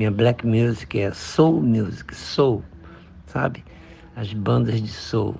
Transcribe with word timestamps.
Minha 0.00 0.10
black 0.10 0.46
music 0.46 0.98
é 0.98 1.12
soul 1.12 1.60
music, 1.60 2.16
soul, 2.16 2.64
sabe? 3.26 3.62
As 4.16 4.32
bandas 4.32 4.80
de 4.80 4.88
soul, 4.88 5.36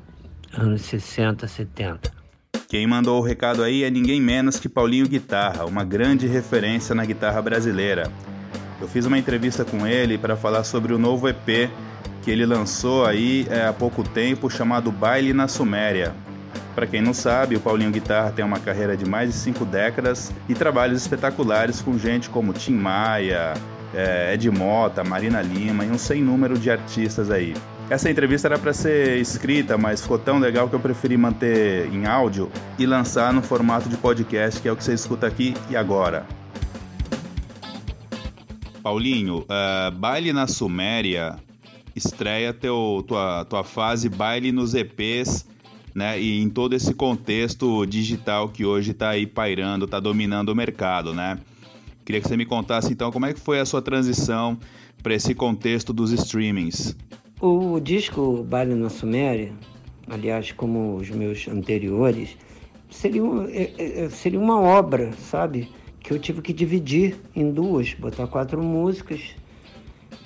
anos 0.53 0.83
60, 0.83 1.49
70. 1.49 2.13
Quem 2.69 2.87
mandou 2.87 3.19
o 3.19 3.25
recado 3.25 3.63
aí 3.63 3.85
é 3.85 3.91
ninguém 3.91 4.21
menos 4.21 4.61
que 4.61 4.69
Paulinho 4.69 5.09
Guitarra, 5.09 5.65
uma 5.65 5.83
grande 5.83 6.27
referência 6.27 6.95
na 6.95 7.07
guitarra 7.07 7.41
brasileira. 7.41 8.13
Eu 8.79 8.87
fiz 8.87 9.07
uma 9.07 9.17
entrevista 9.17 9.65
com 9.65 9.87
ele 9.87 10.19
para 10.19 10.37
falar 10.37 10.63
sobre 10.63 10.93
o 10.93 10.99
novo 10.99 11.27
EP 11.27 11.71
que 12.23 12.31
ele 12.31 12.45
lançou 12.45 13.07
aí 13.07 13.47
é, 13.49 13.67
há 13.67 13.73
pouco 13.73 14.07
tempo, 14.07 14.51
chamado 14.51 14.93
Baile 14.93 15.33
na 15.33 15.49
Suméria. 15.49 16.15
Para 16.75 16.87
quem 16.87 17.01
não 17.01 17.15
sabe, 17.15 17.57
o 17.57 17.61
Paulinho 17.61 17.91
Guitarra 17.91 18.31
tem 18.31 18.45
uma 18.45 18.61
carreira 18.61 18.95
de 18.95 19.07
mais 19.07 19.31
de 19.33 19.37
cinco 19.37 19.65
décadas 19.65 20.31
e 20.51 20.55
trabalhos 20.55 21.01
espetaculares 21.01 21.81
com 21.81 21.97
gente 21.97 22.29
como 22.29 22.53
Tim 22.53 22.75
Maia, 22.75 23.55
é, 23.95 24.35
Ed 24.35 24.51
Mota, 24.51 25.03
Marina 25.05 25.41
Lima 25.43 25.85
e 25.85 25.91
um 25.91 25.99
sem 25.99 26.23
número 26.23 26.59
de 26.59 26.71
artistas 26.71 27.31
aí. 27.31 27.55
Essa 27.89 28.09
entrevista 28.09 28.47
era 28.47 28.59
para 28.59 28.73
ser 28.73 29.19
escrita, 29.19 29.77
mas 29.77 30.01
ficou 30.01 30.19
tão 30.19 30.39
legal 30.39 30.69
que 30.69 30.75
eu 30.75 30.81
preferi 30.81 31.17
manter 31.17 31.93
em 31.93 32.07
áudio 32.07 32.51
e 32.79 32.87
lançar 32.87 33.33
no 33.33 33.43
formato 33.43 33.89
de 33.89 33.97
podcast, 33.97 34.61
que 34.61 34.69
é 34.69 34.73
o 34.73 34.77
que 34.77 34.85
você 34.85 34.95
escuta 34.95 35.27
aqui 35.27 35.55
e 35.69 35.77
agora. 35.77 36.25
Paulinho, 38.83 39.41
uh, 39.41 39.91
Baile 39.91 40.33
na 40.33 40.47
Suméria 40.47 41.37
estreia 41.95 42.53
teu, 42.53 43.05
tua, 43.07 43.45
tua 43.45 43.65
fase 43.65 44.09
Baile 44.09 44.53
nos 44.53 44.75
EPs, 44.75 45.47
né? 45.95 46.21
E 46.21 46.41
em 46.41 46.49
todo 46.49 46.75
esse 46.75 46.95
contexto 46.95 47.85
digital 47.87 48.49
que 48.49 48.65
hoje 48.65 48.93
está 48.93 49.11
aí 49.11 49.27
pairando, 49.27 49.85
está 49.85 50.01
dominando 50.01 50.51
o 50.51 50.55
mercado, 50.55 51.13
né? 51.13 51.39
Queria 52.11 52.23
que 52.23 52.27
você 52.27 52.37
me 52.37 52.45
contasse 52.45 52.93
então 52.93 53.13
como 53.13 53.27
é 53.27 53.33
que 53.33 53.39
foi 53.39 53.61
a 53.61 53.65
sua 53.65 53.81
transição 53.81 54.59
para 55.01 55.15
esse 55.15 55.33
contexto 55.33 55.93
dos 55.93 56.11
streamings. 56.11 56.97
O 57.41 57.79
disco 57.79 58.43
Baile 58.43 58.75
na 58.75 58.89
Suméria, 58.89 59.53
aliás, 60.09 60.51
como 60.51 60.97
os 60.97 61.09
meus 61.09 61.47
anteriores, 61.47 62.37
seria, 62.91 63.23
é, 63.53 63.73
é, 63.79 64.05
é, 64.07 64.11
seria 64.11 64.41
uma 64.41 64.61
obra, 64.61 65.13
sabe? 65.13 65.69
Que 66.01 66.13
eu 66.13 66.19
tive 66.19 66.43
que 66.43 66.53
dividir 66.53 67.15
em 67.37 67.53
duas, 67.53 67.95
botar 67.95 68.27
quatro 68.27 68.61
músicas 68.61 69.21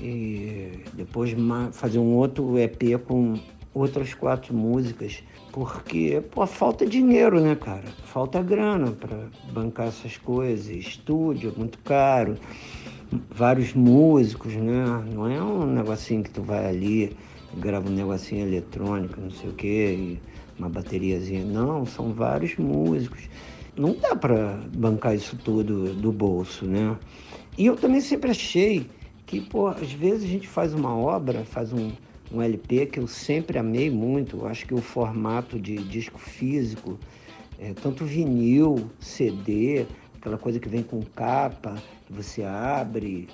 e 0.00 0.70
depois 0.94 1.36
fazer 1.72 1.98
um 1.98 2.14
outro 2.14 2.58
EP 2.58 2.98
com 3.06 3.34
outras 3.74 4.14
quatro 4.14 4.54
músicas, 4.54 5.22
porque, 5.52 6.22
pô, 6.30 6.46
falta 6.46 6.86
dinheiro, 6.86 7.40
né, 7.40 7.56
cara? 7.56 7.84
Falta 8.04 8.40
grana 8.40 8.92
para 8.92 9.28
bancar 9.52 9.88
essas 9.88 10.16
coisas, 10.16 10.68
estúdio 10.68 11.52
é 11.54 11.58
muito 11.58 11.78
caro, 11.80 12.36
vários 13.30 13.74
músicos, 13.74 14.54
né? 14.54 15.04
Não 15.12 15.28
é 15.28 15.42
um 15.42 15.66
negocinho 15.66 16.22
que 16.22 16.30
tu 16.30 16.42
vai 16.42 16.66
ali, 16.66 17.16
grava 17.56 17.88
um 17.88 17.92
negocinho 17.92 18.46
eletrônico, 18.46 19.20
não 19.20 19.30
sei 19.30 19.50
o 19.50 19.52
quê, 19.52 20.18
uma 20.58 20.68
bateriazinha. 20.68 21.44
Não, 21.44 21.84
são 21.84 22.12
vários 22.12 22.56
músicos. 22.56 23.28
Não 23.76 23.94
dá 23.94 24.14
para 24.14 24.60
bancar 24.76 25.16
isso 25.16 25.36
tudo 25.36 25.92
do 25.94 26.12
bolso, 26.12 26.64
né? 26.64 26.96
E 27.58 27.66
eu 27.66 27.76
também 27.76 28.00
sempre 28.00 28.30
achei 28.30 28.88
que, 29.26 29.40
pô, 29.40 29.66
às 29.66 29.92
vezes 29.92 30.24
a 30.24 30.28
gente 30.28 30.46
faz 30.46 30.72
uma 30.74 30.96
obra, 30.96 31.44
faz 31.44 31.72
um, 31.72 31.90
um 32.34 32.42
LP 32.42 32.86
que 32.86 32.98
eu 32.98 33.06
sempre 33.06 33.58
amei 33.58 33.88
muito. 33.88 34.38
Eu 34.38 34.46
acho 34.46 34.66
que 34.66 34.74
o 34.74 34.80
formato 34.80 35.58
de 35.58 35.76
disco 35.76 36.18
físico, 36.18 36.98
é, 37.58 37.72
tanto 37.74 38.04
vinil, 38.04 38.90
CD, 38.98 39.86
aquela 40.16 40.36
coisa 40.36 40.58
que 40.58 40.68
vem 40.68 40.82
com 40.82 41.00
capa, 41.02 41.76
que 42.06 42.12
você 42.12 42.42
abre 42.42 43.28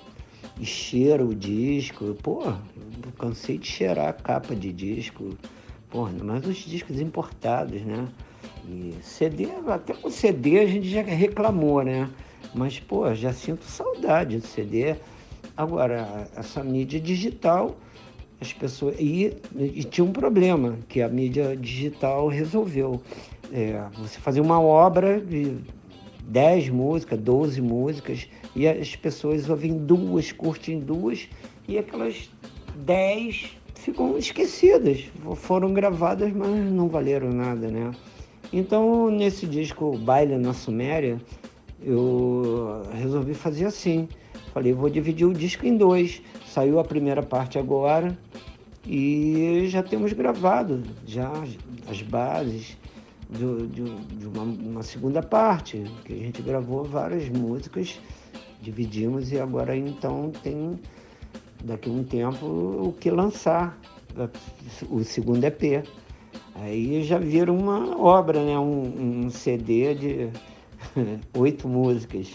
e 0.59 0.65
cheira 0.65 1.25
o 1.25 1.33
disco. 1.33 2.15
Pô, 2.21 2.43
eu 2.45 3.11
cansei 3.17 3.57
de 3.57 3.67
cheirar 3.67 4.09
a 4.09 4.13
capa 4.13 4.55
de 4.55 4.71
disco. 4.71 5.35
Pô, 5.89 6.07
mas 6.23 6.45
os 6.45 6.57
discos 6.57 7.01
importados, 7.01 7.81
né? 7.81 8.07
E 8.67 8.93
CD, 9.01 9.47
até 9.67 9.93
com 9.93 10.11
CD 10.11 10.59
a 10.59 10.67
gente 10.67 10.87
já 10.87 11.01
reclamou, 11.01 11.83
né? 11.83 12.07
Mas, 12.53 12.79
pô, 12.79 13.13
já 13.15 13.33
sinto 13.33 13.65
saudade 13.65 14.37
do 14.37 14.45
CD. 14.45 14.95
Agora, 15.57 16.29
essa 16.35 16.63
mídia 16.63 16.99
digital 16.99 17.75
as 18.41 18.51
pessoas 18.51 18.95
e, 18.99 19.37
e, 19.55 19.83
tinha 19.83 20.03
um 20.03 20.11
problema 20.11 20.79
que 20.89 20.99
a 21.01 21.07
mídia 21.07 21.55
digital 21.55 22.27
resolveu. 22.27 22.99
É, 23.53 23.83
você 23.97 24.19
fazer 24.19 24.41
uma 24.41 24.59
obra 24.59 25.21
de 25.21 25.57
10 26.23 26.69
músicas, 26.69 27.19
12 27.19 27.61
músicas, 27.61 28.27
e 28.55 28.67
as 28.67 28.95
pessoas 28.95 29.47
ouvem 29.47 29.77
duas, 29.77 30.31
curtem 30.31 30.79
duas, 30.79 31.29
e 31.67 31.77
aquelas 31.77 32.29
10 32.77 33.51
ficam 33.75 34.17
esquecidas. 34.17 35.05
Foram 35.35 35.73
gravadas, 35.73 36.33
mas 36.33 36.49
não 36.49 36.87
valeram 36.87 37.29
nada, 37.29 37.69
né? 37.69 37.91
Então, 38.51 39.09
nesse 39.09 39.45
disco 39.45 39.97
Baile 39.97 40.37
na 40.37 40.53
Suméria, 40.53 41.21
eu 41.83 42.83
resolvi 42.93 43.33
fazer 43.33 43.65
assim. 43.65 44.07
Falei, 44.53 44.73
vou 44.73 44.89
dividir 44.89 45.25
o 45.25 45.33
disco 45.33 45.65
em 45.65 45.77
dois. 45.77 46.21
Saiu 46.51 46.81
a 46.81 46.83
primeira 46.83 47.23
parte 47.23 47.57
agora 47.57 48.17
e 48.85 49.67
já 49.67 49.81
temos 49.81 50.11
gravado 50.11 50.83
já 51.07 51.31
as 51.89 52.01
bases 52.01 52.77
de, 53.29 53.67
de, 53.67 53.95
de 54.17 54.27
uma, 54.27 54.43
uma, 54.43 54.83
segunda 54.83 55.23
parte, 55.23 55.81
que 56.03 56.11
a 56.11 56.17
gente 56.17 56.41
gravou 56.41 56.83
várias 56.83 57.29
músicas, 57.29 57.97
dividimos 58.61 59.31
e 59.31 59.39
agora 59.39 59.77
então 59.77 60.29
tem 60.43 60.77
daqui 61.63 61.89
a 61.89 61.93
um 61.93 62.03
tempo 62.03 62.45
o 62.45 62.93
que 62.99 63.09
lançar, 63.09 63.79
o 64.89 65.05
segundo 65.05 65.45
EP. 65.45 65.85
Aí 66.55 67.01
já 67.01 67.17
vira 67.17 67.49
uma 67.49 67.97
obra, 67.97 68.43
né? 68.43 68.59
um, 68.59 69.23
um 69.23 69.29
CD 69.29 69.95
de 69.95 70.29
oito 71.33 71.65
músicas. 71.65 72.33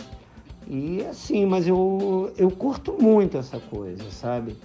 E 0.69 1.04
assim, 1.09 1.47
mas 1.47 1.69
eu, 1.69 2.32
eu 2.37 2.50
curto 2.50 2.97
muito 3.00 3.38
essa 3.38 3.60
coisa, 3.60 4.10
sabe? 4.10 4.56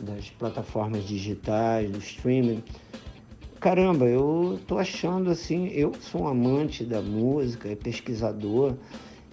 Das 0.00 0.30
plataformas 0.30 1.04
digitais, 1.04 1.90
do 1.90 1.98
streaming. 1.98 2.62
Caramba, 3.60 4.06
eu 4.06 4.58
tô 4.66 4.78
achando 4.78 5.30
assim, 5.30 5.68
eu 5.68 5.92
sou 6.00 6.22
um 6.22 6.28
amante 6.28 6.82
da 6.82 7.02
música, 7.02 7.76
pesquisador, 7.76 8.72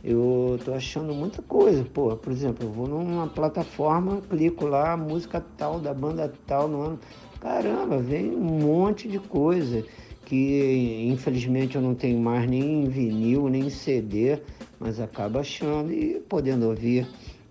eu 0.03 0.59
tô 0.65 0.73
achando 0.73 1.15
muita 1.15 1.41
coisa. 1.41 1.85
Pô, 1.85 2.13
por 2.17 2.33
exemplo, 2.33 2.67
eu 2.67 2.71
vou 2.73 2.87
numa 2.87 3.27
plataforma, 3.27 4.21
clico 4.29 4.65
lá, 4.65 4.97
música 4.97 5.41
tal, 5.57 5.79
da 5.79 5.93
banda 5.93 6.33
tal, 6.45 6.67
no 6.67 6.81
ano. 6.81 6.99
Caramba, 7.39 7.99
vem 7.99 8.35
um 8.35 8.59
monte 8.59 9.07
de 9.07 9.17
coisa 9.17 9.85
que 10.25 11.07
infelizmente 11.09 11.77
eu 11.77 11.81
não 11.81 11.95
tenho 11.95 12.19
mais 12.19 12.49
nem 12.49 12.83
em 12.83 12.89
vinil, 12.89 13.47
nem 13.47 13.67
em 13.67 13.69
CD 13.69 14.39
mas 14.79 14.99
acaba 14.99 15.39
achando 15.39 15.91
e 15.91 16.19
podendo 16.27 16.67
ouvir. 16.67 17.07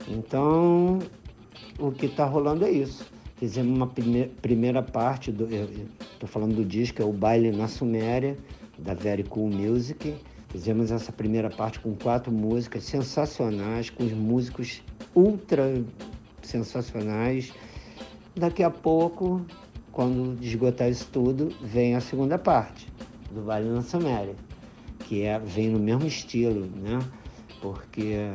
Então, 0.08 0.98
o 1.78 1.90
que 1.90 2.06
está 2.06 2.24
rolando 2.24 2.64
é 2.64 2.70
isso. 2.70 3.04
Fizemos 3.36 3.76
uma 3.76 3.86
primeira, 3.86 4.82
parte, 4.82 5.30
estou 5.30 6.28
falando 6.28 6.54
do 6.54 6.64
disco, 6.64 7.02
é 7.02 7.04
o 7.04 7.12
Baile 7.12 7.50
na 7.50 7.68
Suméria, 7.68 8.36
da 8.78 8.94
Very 8.94 9.24
Cool 9.24 9.50
Music. 9.50 10.14
Fizemos 10.48 10.90
essa 10.90 11.12
primeira 11.12 11.50
parte 11.50 11.78
com 11.80 11.94
quatro 11.94 12.32
músicas 12.32 12.84
sensacionais, 12.84 13.90
com 13.90 14.04
os 14.04 14.12
músicos 14.12 14.82
ultra 15.14 15.82
sensacionais. 16.40 17.52
Daqui 18.34 18.62
a 18.62 18.70
pouco, 18.70 19.44
quando 19.92 20.42
esgotar 20.42 20.88
isso 20.88 21.08
tudo, 21.12 21.48
vem 21.60 21.94
a 21.94 22.00
segunda 22.00 22.38
parte 22.38 22.86
do 23.30 23.42
Baile 23.42 23.68
na 23.68 23.82
Suméria 23.82 24.45
que 25.06 25.22
é, 25.22 25.38
vem 25.38 25.68
no 25.68 25.78
mesmo 25.78 26.06
estilo, 26.06 26.66
né? 26.66 26.98
Porque 27.60 28.28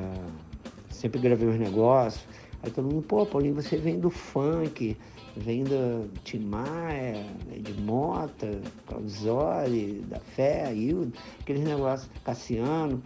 sempre 0.90 1.20
gravei 1.20 1.48
os 1.48 1.60
negócios. 1.60 2.26
Aí 2.64 2.72
todo 2.72 2.86
mundo, 2.86 3.02
pô, 3.04 3.26
Paulinho, 3.26 3.56
você 3.56 3.76
vem 3.76 4.00
do 4.00 4.10
funk, 4.10 4.96
vem 5.36 5.64
do 5.64 6.10
Timaya, 6.24 7.26
de 7.58 7.74
Mota, 7.82 8.62
Claudizoli, 8.88 10.04
da 10.08 10.20
Fé, 10.20 10.74
Hildo, 10.74 11.12
aqueles 11.42 11.64
negócios, 11.64 12.10
Cassiano. 12.24 13.02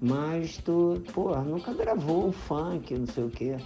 Mas 0.00 0.58
tu, 0.58 1.00
pô, 1.12 1.36
nunca 1.42 1.72
gravou 1.72 2.28
um 2.28 2.32
funk, 2.32 2.94
não 2.94 3.06
sei 3.06 3.24
o 3.24 3.30
quê. 3.30 3.56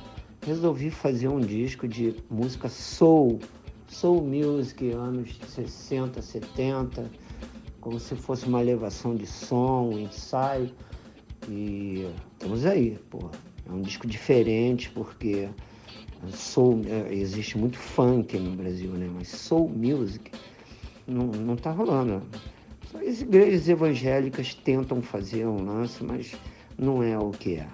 Resolvi 0.42 0.90
fazer 0.90 1.28
um 1.28 1.40
disco 1.40 1.88
de 1.88 2.14
música 2.30 2.68
soul, 2.68 3.40
soul 3.88 4.22
music, 4.22 4.90
anos 4.92 5.38
60, 5.48 6.20
70 6.20 7.27
como 7.80 7.98
se 7.98 8.14
fosse 8.14 8.46
uma 8.46 8.60
elevação 8.60 9.14
de 9.14 9.26
som, 9.26 9.90
um 9.92 9.98
ensaio. 9.98 10.70
E 11.48 12.06
estamos 12.32 12.66
aí, 12.66 12.98
pô. 13.10 13.30
É 13.68 13.72
um 13.72 13.80
disco 13.80 14.06
diferente 14.06 14.90
porque 14.90 15.48
soul, 16.32 16.82
é, 16.86 17.12
existe 17.14 17.56
muito 17.56 17.78
funk 17.78 18.38
no 18.38 18.56
Brasil, 18.56 18.90
né? 18.92 19.08
Mas 19.14 19.28
soul 19.28 19.68
music 19.68 20.30
não, 21.06 21.26
não 21.26 21.56
tá 21.56 21.70
rolando. 21.70 22.22
Só 22.90 22.98
as 22.98 23.20
igrejas 23.20 23.68
evangélicas 23.68 24.54
tentam 24.54 25.02
fazer 25.02 25.46
um 25.46 25.64
lance, 25.64 26.02
mas 26.02 26.34
não 26.76 27.02
é 27.02 27.18
o 27.18 27.30
que 27.30 27.56
é. 27.56 27.66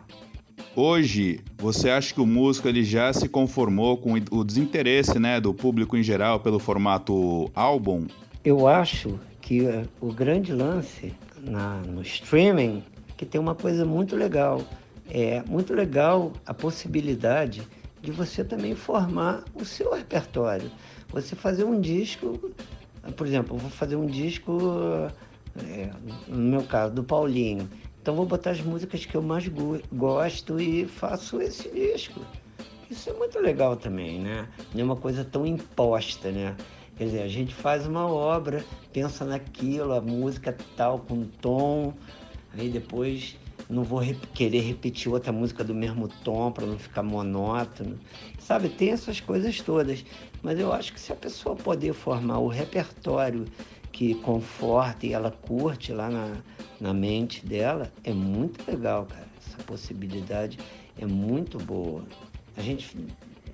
Hoje, 0.77 1.41
você 1.57 1.89
acha 1.89 2.13
que 2.13 2.21
o 2.21 2.27
músico 2.27 2.67
ele 2.67 2.83
já 2.83 3.13
se 3.13 3.29
conformou 3.29 3.97
com 3.97 4.15
o 4.31 4.45
desinteresse 4.45 5.21
né, 5.21 5.41
do 5.41 5.55
público 5.55 5.97
em 5.97 6.03
geral 6.03 6.41
pelo 6.41 6.59
formato 6.59 7.49
álbum? 7.55 8.07
Eu 8.45 8.67
acho 8.67 9.19
que 9.45 9.61
uh, 9.61 9.87
o 10.01 10.11
grande 10.11 10.55
lance 10.55 11.15
na, 11.39 11.77
no 11.83 12.01
streaming 12.01 12.83
que 13.15 13.27
tem 13.27 13.39
uma 13.39 13.55
coisa 13.55 13.85
muito 13.85 14.17
legal. 14.17 14.63
É 15.11 15.43
muito 15.43 15.75
legal 15.75 16.33
a 16.47 16.55
possibilidade 16.55 17.63
de 18.01 18.11
você 18.11 18.43
também 18.43 18.75
formar 18.75 19.45
o 19.55 19.63
seu 19.63 19.93
repertório. 19.93 20.71
Você 21.11 21.37
fazer 21.37 21.65
um 21.65 21.79
disco, 21.79 22.41
por 23.17 23.27
exemplo, 23.27 23.55
eu 23.55 23.61
vou 23.61 23.71
fazer 23.71 23.97
um 23.97 24.07
disco, 24.07 25.11
é, 25.63 25.91
no 26.27 26.51
meu 26.51 26.63
caso, 26.63 26.95
do 26.95 27.05
Paulinho. 27.05 27.69
Então 28.01 28.17
vou 28.17 28.25
botar 28.25 28.51
as 28.51 28.63
músicas 28.63 29.05
que 29.05 29.15
eu 29.15 29.23
mais 29.23 29.47
gosto 29.93 30.59
e 30.59 30.87
faço 30.87 31.41
esse 31.43 31.69
disco. 31.69 32.21
Isso 32.91 33.11
é 33.11 33.13
muito 33.13 33.39
legal 33.39 33.77
também, 33.77 34.21
né? 34.21 34.49
Não 34.73 34.81
é 34.81 34.85
uma 34.85 34.97
coisa 34.97 35.23
tão 35.23 35.47
imposta, 35.47 36.31
né? 36.31 36.57
Quer 36.97 37.05
dizer, 37.05 37.23
a 37.23 37.29
gente 37.29 37.55
faz 37.55 37.87
uma 37.87 38.07
obra, 38.07 38.65
pensa 38.93 39.25
naquilo, 39.25 39.93
a 39.93 40.01
música 40.01 40.57
tal, 40.77 41.01
com 41.01 41.25
tom, 41.25 41.93
aí 42.53 42.69
depois 42.69 43.37
não 43.69 43.83
vou 43.83 43.99
rep 43.99 44.27
querer 44.29 44.61
repetir 44.61 45.11
outra 45.11 45.33
música 45.33 45.65
do 45.65 45.75
mesmo 45.75 46.09
tom 46.23 46.53
para 46.53 46.67
não 46.67 46.79
ficar 46.79 47.03
monótono. 47.03 47.99
Sabe, 48.39 48.69
tem 48.69 48.91
essas 48.91 49.21
coisas 49.21 49.61
todas. 49.61 50.05
Mas 50.43 50.59
eu 50.59 50.73
acho 50.73 50.93
que 50.93 51.01
se 51.01 51.13
a 51.13 51.17
pessoa 51.17 51.57
poder 51.57 51.95
formar 51.95 52.39
o 52.39 52.49
repertório 52.49 53.47
que 53.91 54.15
conforta 54.17 55.07
e 55.07 55.13
ela 55.13 55.31
curte 55.31 55.93
lá 55.93 56.11
na, 56.11 56.37
na 56.81 56.93
mente 56.93 57.45
dela, 57.47 57.91
é 58.05 58.13
muito 58.13 58.69
legal, 58.71 59.07
cara. 59.07 59.27
Essa 59.47 59.63
possibilidade 59.63 60.59
é 60.99 61.07
muito 61.07 61.59
boa. 61.59 62.05
A 62.57 62.61
gente 62.61 62.95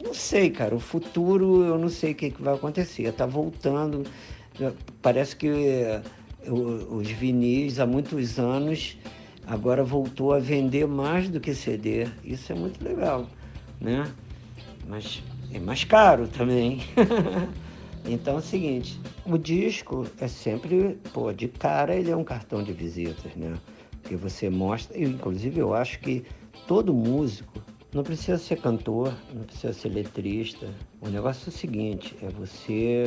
não 0.02 0.14
sei, 0.14 0.50
cara. 0.50 0.74
O 0.74 0.80
futuro 0.80 1.64
eu 1.64 1.78
não 1.78 1.88
sei 1.88 2.12
o 2.12 2.14
que, 2.14 2.30
que 2.30 2.42
vai 2.42 2.54
acontecer. 2.54 3.04
Está 3.04 3.26
voltando. 3.26 4.04
Parece 5.00 5.36
que 5.36 5.48
eh, 5.48 6.02
os 6.46 7.08
vinis 7.10 7.78
há 7.78 7.86
muitos 7.86 8.38
anos 8.38 8.98
agora 9.46 9.82
voltou 9.82 10.32
a 10.32 10.38
vender 10.38 10.86
mais 10.86 11.28
do 11.28 11.40
que 11.40 11.54
CD. 11.54 12.06
Isso 12.24 12.52
é 12.52 12.54
muito 12.54 12.82
legal, 12.82 13.26
né? 13.80 14.10
Mas 14.86 15.22
é 15.52 15.58
mais 15.58 15.84
caro 15.84 16.28
também. 16.28 16.80
Então 18.06 18.36
é 18.36 18.38
o 18.38 18.42
seguinte, 18.42 18.98
o 19.26 19.36
disco 19.36 20.06
é 20.18 20.26
sempre, 20.26 20.98
pô, 21.12 21.30
de 21.34 21.48
cara 21.48 21.94
ele 21.94 22.10
é 22.10 22.16
um 22.16 22.24
cartão 22.24 22.62
de 22.62 22.72
visitas, 22.72 23.34
né? 23.36 23.52
Que 24.04 24.16
você 24.16 24.48
mostra, 24.48 24.96
e 24.96 25.04
inclusive 25.04 25.60
eu 25.60 25.74
acho 25.74 26.00
que 26.00 26.24
todo 26.66 26.94
músico 26.94 27.60
não 27.92 28.02
precisa 28.02 28.38
ser 28.38 28.56
cantor, 28.60 29.12
não 29.34 29.42
precisa 29.42 29.72
ser 29.72 29.88
letrista. 29.88 30.68
O 31.00 31.08
negócio 31.08 31.46
é 31.46 31.48
o 31.48 31.52
seguinte, 31.52 32.16
é 32.22 32.28
você 32.28 33.04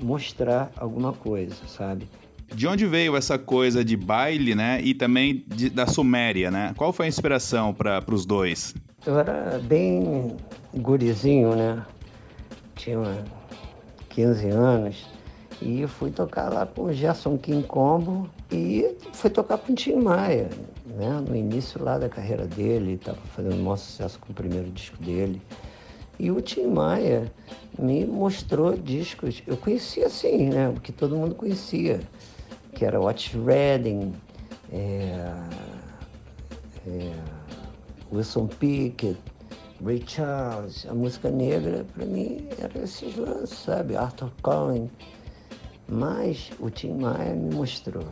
mostrar 0.00 0.70
alguma 0.76 1.12
coisa, 1.12 1.54
sabe? 1.66 2.08
De 2.54 2.66
onde 2.66 2.86
veio 2.86 3.16
essa 3.16 3.38
coisa 3.38 3.84
de 3.84 3.96
baile, 3.96 4.54
né? 4.54 4.80
E 4.80 4.94
também 4.94 5.44
de, 5.48 5.68
da 5.68 5.86
Suméria, 5.86 6.50
né? 6.50 6.72
Qual 6.76 6.92
foi 6.92 7.06
a 7.06 7.08
inspiração 7.08 7.74
para 7.74 8.02
os 8.12 8.24
dois? 8.24 8.74
Eu 9.04 9.18
era 9.18 9.58
bem 9.58 10.36
gurizinho, 10.74 11.56
né? 11.56 11.84
Tinha 12.76 13.24
15 14.10 14.48
anos. 14.48 15.06
E 15.60 15.86
fui 15.86 16.10
tocar 16.10 16.52
lá 16.52 16.66
com 16.66 16.84
o 16.84 16.92
Gerson 16.92 17.38
King 17.38 17.66
Combo 17.66 18.28
e 18.52 18.94
fui 19.12 19.30
tocar 19.30 19.58
com 19.58 19.72
o 19.72 19.74
Tim 19.74 19.96
Maia, 19.96 20.50
né? 20.86 21.22
No 21.26 21.34
início 21.34 21.82
lá 21.82 21.98
da 21.98 22.08
carreira 22.08 22.46
dele, 22.46 22.94
estava 22.94 23.20
fazendo 23.34 23.56
um 23.56 23.62
maior 23.62 23.76
sucesso 23.76 24.18
com 24.18 24.32
o 24.32 24.34
primeiro 24.34 24.70
disco 24.70 24.96
dele. 25.02 25.42
E 26.18 26.30
o 26.30 26.40
Tim 26.40 26.68
Maia 26.68 27.30
me 27.78 28.06
mostrou 28.06 28.74
discos, 28.76 29.42
eu 29.46 29.56
conhecia 29.56 30.06
assim, 30.06 30.48
né? 30.48 30.68
O 30.68 30.80
que 30.80 30.92
todo 30.92 31.16
mundo 31.16 31.34
conhecia, 31.34 32.00
que 32.72 32.84
era 32.84 32.98
Watch 32.98 33.36
Redding, 33.38 34.14
é, 34.72 35.34
é, 36.86 37.12
Wilson 38.10 38.46
Pickett, 38.46 39.18
Ray 39.84 40.02
Charles, 40.06 40.86
a 40.88 40.94
música 40.94 41.30
negra, 41.30 41.84
para 41.94 42.06
mim, 42.06 42.48
era 42.58 42.82
esses 42.82 43.14
lances, 43.16 43.58
sabe? 43.58 43.94
Arthur 43.94 44.32
Collins. 44.40 44.90
Mas 45.86 46.50
o 46.58 46.70
Tim 46.70 46.94
Maia 46.94 47.34
me 47.34 47.54
mostrou 47.54 48.04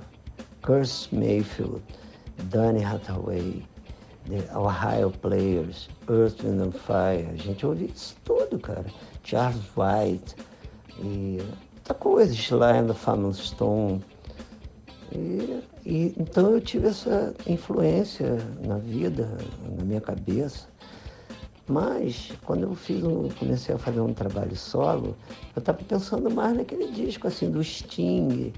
Curse 0.62 1.14
Mayfield, 1.14 1.82
Donny 2.44 2.82
Hathaway, 2.82 3.64
The 4.28 4.56
Ohio 4.56 5.10
Players, 5.10 5.88
Earth, 6.08 6.42
Wind 6.42 6.60
and 6.60 6.72
Fire. 6.72 7.28
A 7.32 7.36
gente 7.36 7.64
ouvia 7.66 7.88
isso 7.88 8.16
tudo, 8.24 8.58
cara. 8.58 8.86
Charles 9.22 9.64
White 9.76 10.34
e 10.98 11.42
muita 11.74 11.94
coisa, 11.94 12.32
Sly 12.32 12.86
the 12.86 12.94
Family 12.94 13.34
Stone. 13.34 14.02
E, 15.12 15.62
e, 15.84 16.14
então 16.18 16.50
eu 16.50 16.60
tive 16.60 16.88
essa 16.88 17.34
influência 17.46 18.38
na 18.64 18.78
vida, 18.78 19.36
na 19.76 19.84
minha 19.84 20.00
cabeça. 20.00 20.66
Mas 21.66 22.32
quando 22.44 22.64
eu 22.64 22.74
fiz 22.74 23.02
um, 23.02 23.28
comecei 23.30 23.74
a 23.74 23.78
fazer 23.78 24.00
um 24.00 24.12
trabalho 24.12 24.56
solo, 24.56 25.16
eu 25.54 25.60
estava 25.60 25.78
pensando 25.82 26.30
mais 26.30 26.56
naquele 26.56 26.90
disco 26.90 27.26
assim 27.26 27.50
do 27.50 27.62
Sting, 27.62 28.52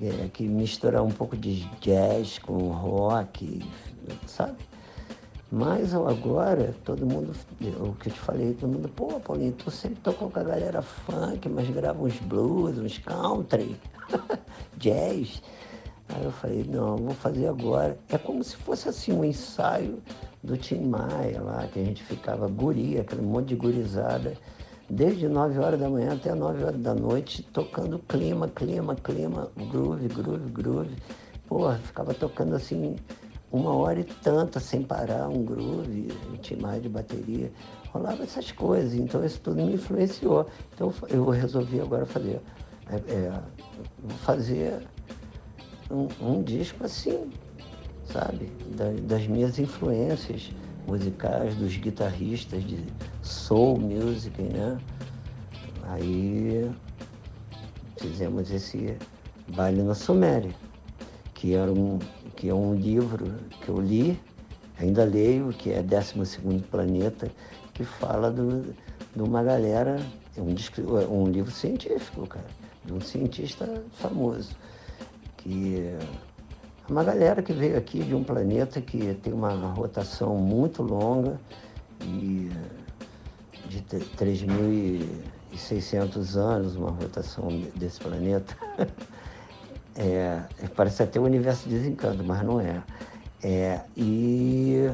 é, 0.00 0.28
que 0.32 0.44
misturar 0.44 1.02
um 1.02 1.10
pouco 1.10 1.36
de 1.36 1.64
jazz 1.80 2.38
com 2.38 2.68
rock, 2.68 3.62
sabe? 4.26 4.56
Mas 5.50 5.94
agora, 5.94 6.74
todo 6.84 7.06
mundo, 7.06 7.32
o 7.78 7.92
que 7.94 8.08
eu 8.08 8.12
te 8.12 8.18
falei, 8.18 8.54
todo 8.54 8.70
mundo, 8.70 8.88
pô, 8.88 9.20
Paulinho, 9.20 9.52
tu 9.52 9.70
sempre 9.70 10.00
tocou 10.02 10.28
com 10.28 10.40
a 10.40 10.42
galera 10.42 10.82
funk, 10.82 11.48
mas 11.48 11.70
grava 11.70 12.02
uns 12.02 12.18
blues, 12.18 12.76
uns 12.78 12.98
country, 12.98 13.76
jazz. 14.76 15.40
Aí 16.08 16.24
eu 16.24 16.32
falei, 16.32 16.64
não, 16.68 16.96
vou 16.96 17.14
fazer 17.14 17.46
agora. 17.46 17.96
É 18.08 18.18
como 18.18 18.42
se 18.42 18.56
fosse 18.56 18.88
assim 18.88 19.12
um 19.12 19.24
ensaio 19.24 20.02
do 20.42 20.56
Tim 20.56 20.80
Maia 20.80 21.40
lá, 21.40 21.66
que 21.72 21.78
a 21.78 21.84
gente 21.84 22.02
ficava 22.02 22.48
guria, 22.48 23.02
aquele 23.02 23.22
monte 23.22 23.48
de 23.48 23.54
gurizada, 23.54 24.36
desde 24.88 25.28
9 25.28 25.58
horas 25.58 25.80
da 25.80 25.88
manhã 25.88 26.14
até 26.14 26.34
9 26.34 26.64
horas 26.64 26.80
da 26.80 26.94
noite, 26.94 27.42
tocando 27.52 27.98
clima, 28.00 28.48
clima, 28.48 28.94
clima, 28.94 29.50
groove, 29.70 30.08
groove, 30.08 30.50
groove. 30.50 30.96
Porra, 31.46 31.78
ficava 31.78 32.14
tocando 32.14 32.54
assim 32.54 32.96
uma 33.50 33.72
hora 33.74 34.00
e 34.00 34.04
tanta 34.04 34.58
sem 34.58 34.82
parar, 34.82 35.28
um 35.28 35.44
groove, 35.44 36.08
um 36.32 36.36
Tim 36.36 36.56
Maia 36.56 36.80
de 36.80 36.88
bateria. 36.88 37.52
Rolava 37.92 38.24
essas 38.24 38.50
coisas, 38.50 38.94
então 38.94 39.24
isso 39.24 39.40
tudo 39.40 39.62
me 39.62 39.74
influenciou. 39.74 40.46
Então 40.74 40.92
eu 41.08 41.28
resolvi 41.30 41.80
agora 41.80 42.04
fazer, 42.04 42.40
é, 42.90 42.96
é, 42.96 43.40
fazer 44.24 44.82
um, 45.88 46.08
um 46.20 46.42
disco 46.42 46.84
assim, 46.84 47.30
sabe? 48.06 48.50
das 49.02 49.26
minhas 49.28 49.58
influências 49.58 50.50
musicais, 50.86 51.54
dos 51.54 51.76
guitarristas 51.76 52.62
de 52.64 52.84
soul 53.24 53.78
music, 53.78 54.40
né? 54.42 54.78
Aí 55.84 56.70
fizemos 57.96 58.50
esse 58.50 58.96
baile 59.48 59.82
na 59.82 59.94
Suméria, 59.94 60.54
que 61.34 61.54
era 61.54 61.72
um 61.72 61.98
que 62.36 62.48
é 62.48 62.54
um 62.54 62.74
livro 62.74 63.32
que 63.62 63.68
eu 63.68 63.80
li, 63.80 64.20
ainda 64.78 65.04
leio, 65.04 65.48
que 65.50 65.70
é 65.70 65.82
12 65.82 66.14
Planeta, 66.70 67.30
que 67.72 67.84
fala 67.84 68.30
do, 68.30 68.74
de 69.14 69.22
uma 69.22 69.42
galera, 69.42 70.04
é 70.36 70.40
um, 70.40 70.54
um 71.10 71.26
livro 71.28 71.50
científico, 71.50 72.26
cara, 72.26 72.46
de 72.84 72.92
um 72.92 73.00
cientista 73.00 73.82
famoso, 73.92 74.50
que 75.36 75.96
uma 76.88 77.04
galera 77.04 77.40
que 77.42 77.52
veio 77.52 77.78
aqui 77.78 78.02
de 78.02 78.14
um 78.14 78.24
planeta 78.24 78.80
que 78.80 79.14
tem 79.22 79.32
uma 79.32 79.54
rotação 79.72 80.36
muito 80.36 80.82
longa 80.82 81.40
e 82.02 82.50
de 83.74 83.82
3.600 83.82 86.36
anos, 86.36 86.76
uma 86.76 86.90
rotação 86.90 87.48
desse 87.74 87.98
planeta. 88.00 88.56
É, 89.96 90.42
é, 90.60 90.66
parece 90.74 91.04
até 91.04 91.20
o 91.20 91.22
universo 91.22 91.68
desencanto, 91.68 92.24
mas 92.24 92.42
não 92.42 92.60
é. 92.60 92.82
é 93.40 93.80
e, 93.96 94.90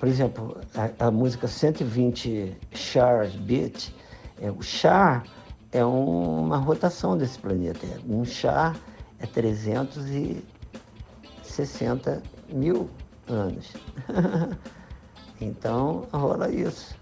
por 0.00 0.08
exemplo, 0.08 0.58
a, 0.74 0.88
a 1.08 1.10
música 1.10 1.46
120 1.46 2.56
Chars 2.72 3.36
Beat, 3.36 3.92
é, 4.40 4.50
o 4.50 4.62
char 4.62 5.22
é 5.70 5.84
uma 5.84 6.56
rotação 6.56 7.18
desse 7.18 7.38
planeta. 7.38 7.86
Um 8.08 8.24
char 8.24 8.74
é 9.18 9.26
360 9.26 12.22
mil 12.48 12.88
anos. 13.28 13.74
então 15.40 16.06
rola 16.10 16.50
isso. 16.50 16.96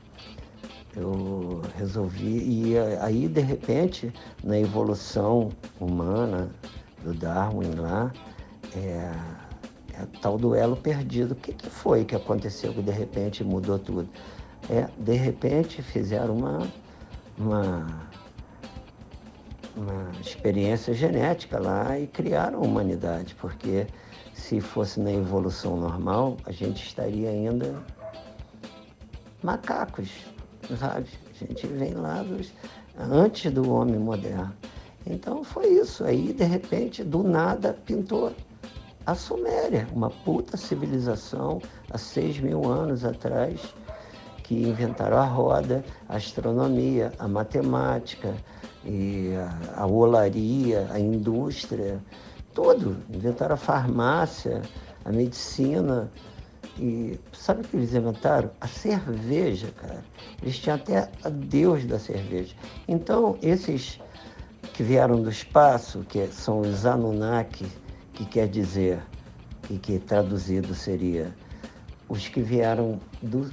Eu 0.96 1.60
resolvi, 1.76 2.72
e 2.72 2.78
aí 3.00 3.28
de 3.28 3.40
repente, 3.40 4.12
na 4.42 4.58
evolução 4.58 5.50
humana 5.78 6.50
do 7.04 7.12
Darwin 7.12 7.74
lá, 7.74 8.10
é, 8.74 9.12
É 9.98 10.06
tal 10.20 10.36
duelo 10.36 10.76
perdido. 10.76 11.32
O 11.32 11.34
que, 11.34 11.52
que 11.52 11.70
foi 11.70 12.04
que 12.04 12.14
aconteceu 12.14 12.72
que 12.74 12.82
de 12.82 12.90
repente 12.92 13.42
mudou 13.42 13.78
tudo? 13.78 14.08
É, 14.68 14.88
de 14.98 15.14
repente 15.14 15.80
fizeram 15.82 16.36
uma, 16.36 16.66
uma, 17.38 17.86
uma 19.74 20.10
experiência 20.20 20.92
genética 20.92 21.58
lá 21.58 21.98
e 21.98 22.06
criaram 22.06 22.58
a 22.60 22.62
humanidade, 22.66 23.34
porque 23.36 23.86
se 24.34 24.60
fosse 24.60 25.00
na 25.00 25.12
evolução 25.12 25.76
normal, 25.78 26.36
a 26.44 26.52
gente 26.52 26.84
estaria 26.84 27.30
ainda 27.30 27.82
macacos, 29.42 30.10
sabe? 30.78 31.06
A 31.40 31.44
gente 31.44 31.66
vem 31.66 31.94
lá 31.94 32.23
dos, 32.23 32.52
antes 32.99 33.52
do 33.52 33.70
homem 33.70 33.99
moderno. 33.99 34.52
Então 35.06 35.44
foi 35.44 35.68
isso. 35.68 36.04
Aí, 36.04 36.32
de 36.32 36.44
repente, 36.44 37.04
do 37.04 37.23
nada, 37.23 37.73
pintou 37.85 38.32
a 39.04 39.14
Suméria, 39.14 39.87
uma 39.92 40.11
puta 40.11 40.56
civilização 40.56 41.62
há 41.90 41.99
seis 41.99 42.40
mil 42.40 42.68
anos 42.68 43.04
atrás, 43.04 43.61
que 44.42 44.54
inventaram 44.54 45.18
a 45.18 45.25
roda, 45.25 45.85
a 46.08 46.16
astronomia, 46.16 47.12
a 47.18 47.28
matemática, 47.28 48.35
e 48.87 49.35
a, 49.37 49.82
a 49.82 49.87
olaria, 49.87 50.88
a 50.90 50.99
indústria, 50.99 51.99
tudo. 52.54 52.96
Inventaram 53.12 53.54
a 53.54 53.58
farmácia, 53.58 54.62
a 55.04 55.11
medicina. 55.11 56.11
E 56.78 57.18
sabe 57.33 57.62
o 57.62 57.64
que 57.64 57.76
eles 57.76 57.95
inventaram? 57.95 58.50
A 58.61 58.66
cerveja, 58.66 59.68
cara. 59.80 60.04
Eles 60.42 60.59
tinham 60.59 60.76
até 60.76 61.11
a 61.25 61.28
Deus 61.28 61.85
da 61.87 61.99
cerveja. 61.99 62.54
Então, 62.87 63.38
esses 63.42 63.99
que 64.75 64.83
vieram 64.83 65.23
do 65.23 65.30
espaço, 65.30 66.04
que 66.09 66.26
são 66.26 66.61
os 66.61 66.85
Anunnaki, 66.85 67.66
que 68.12 68.26
quer 68.26 68.49
dizer, 68.49 69.00
e 69.71 69.78
que 69.78 69.99
traduzido 69.99 70.75
seria 70.75 71.35
os 72.09 72.28
que 72.28 72.40
vieram 72.40 73.00
do 73.23 73.50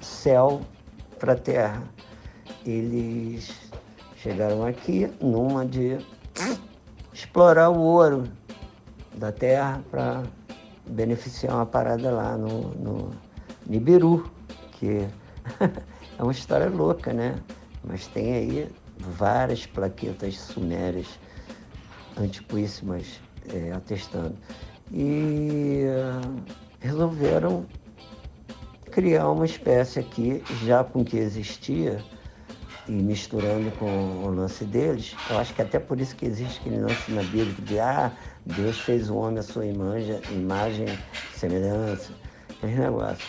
céu 0.00 0.62
para 1.18 1.32
a 1.32 1.36
terra. 1.36 1.82
Eles 2.64 3.50
chegaram 4.16 4.64
aqui 4.64 5.12
numa 5.20 5.66
de 5.66 5.98
explorar 7.12 7.70
o 7.70 7.80
ouro 7.80 8.24
da 9.14 9.32
terra 9.32 9.82
para 9.90 10.22
beneficiar 10.86 11.54
uma 11.54 11.66
parada 11.66 12.10
lá 12.10 12.36
no, 12.36 12.70
no 12.74 13.10
Nibiru, 13.66 14.30
que 14.72 15.06
é 16.18 16.22
uma 16.22 16.32
história 16.32 16.68
louca, 16.68 17.12
né? 17.12 17.36
Mas 17.84 18.06
tem 18.08 18.34
aí 18.34 18.70
várias 18.98 19.66
plaquetas 19.66 20.38
sumérias 20.38 21.18
antiquíssimas 22.16 23.20
é, 23.52 23.72
atestando. 23.72 24.36
E 24.92 25.84
uh, 25.86 26.42
resolveram 26.80 27.66
criar 28.90 29.30
uma 29.30 29.46
espécie 29.46 29.98
aqui, 29.98 30.42
já 30.64 30.84
com 30.84 31.02
que 31.02 31.16
existia, 31.16 32.04
e 32.88 32.92
misturando 32.92 33.70
com 33.72 34.24
o 34.24 34.30
lance 34.30 34.64
deles. 34.64 35.14
Eu 35.30 35.38
acho 35.38 35.54
que 35.54 35.62
até 35.62 35.78
por 35.78 36.00
isso 36.00 36.16
que 36.16 36.26
existe 36.26 36.60
aquele 36.60 36.80
lance 36.80 37.12
na 37.12 37.22
Bíblia 37.22 37.54
de 37.60 37.78
ah, 37.78 38.12
Deus 38.44 38.80
fez 38.80 39.08
o 39.08 39.16
homem 39.16 39.38
a 39.38 39.42
sua 39.42 39.64
imagem, 39.64 40.20
imagem 40.32 40.86
semelhança, 41.34 42.12
aquele 42.50 42.76
negócio. 42.76 43.26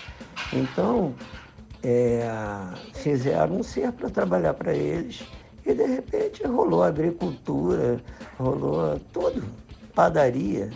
Então, 0.52 1.14
é, 1.84 2.28
fizeram 2.94 3.58
um 3.58 3.64
ser 3.64 3.92
para 3.92 4.10
trabalhar 4.10 4.54
para 4.54 4.74
eles 4.74 5.24
e 5.66 5.74
de 5.74 5.86
repente 5.86 6.44
rolou 6.46 6.84
agricultura, 6.84 8.02
rolou 8.38 9.00
tudo, 9.12 9.44
padaria. 9.94 10.70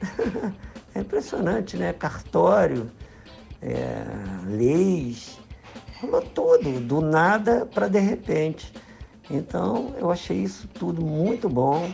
é 0.94 1.00
impressionante, 1.00 1.76
né? 1.76 1.92
Cartório, 1.92 2.90
é, 3.60 4.04
leis, 4.46 5.37
rolou 6.00 6.22
tudo, 6.22 6.80
do 6.80 7.00
nada 7.00 7.66
para 7.66 7.88
de 7.88 7.98
repente. 7.98 8.72
Então 9.30 9.94
eu 9.98 10.10
achei 10.10 10.38
isso 10.38 10.68
tudo 10.68 11.02
muito 11.02 11.48
bom 11.48 11.90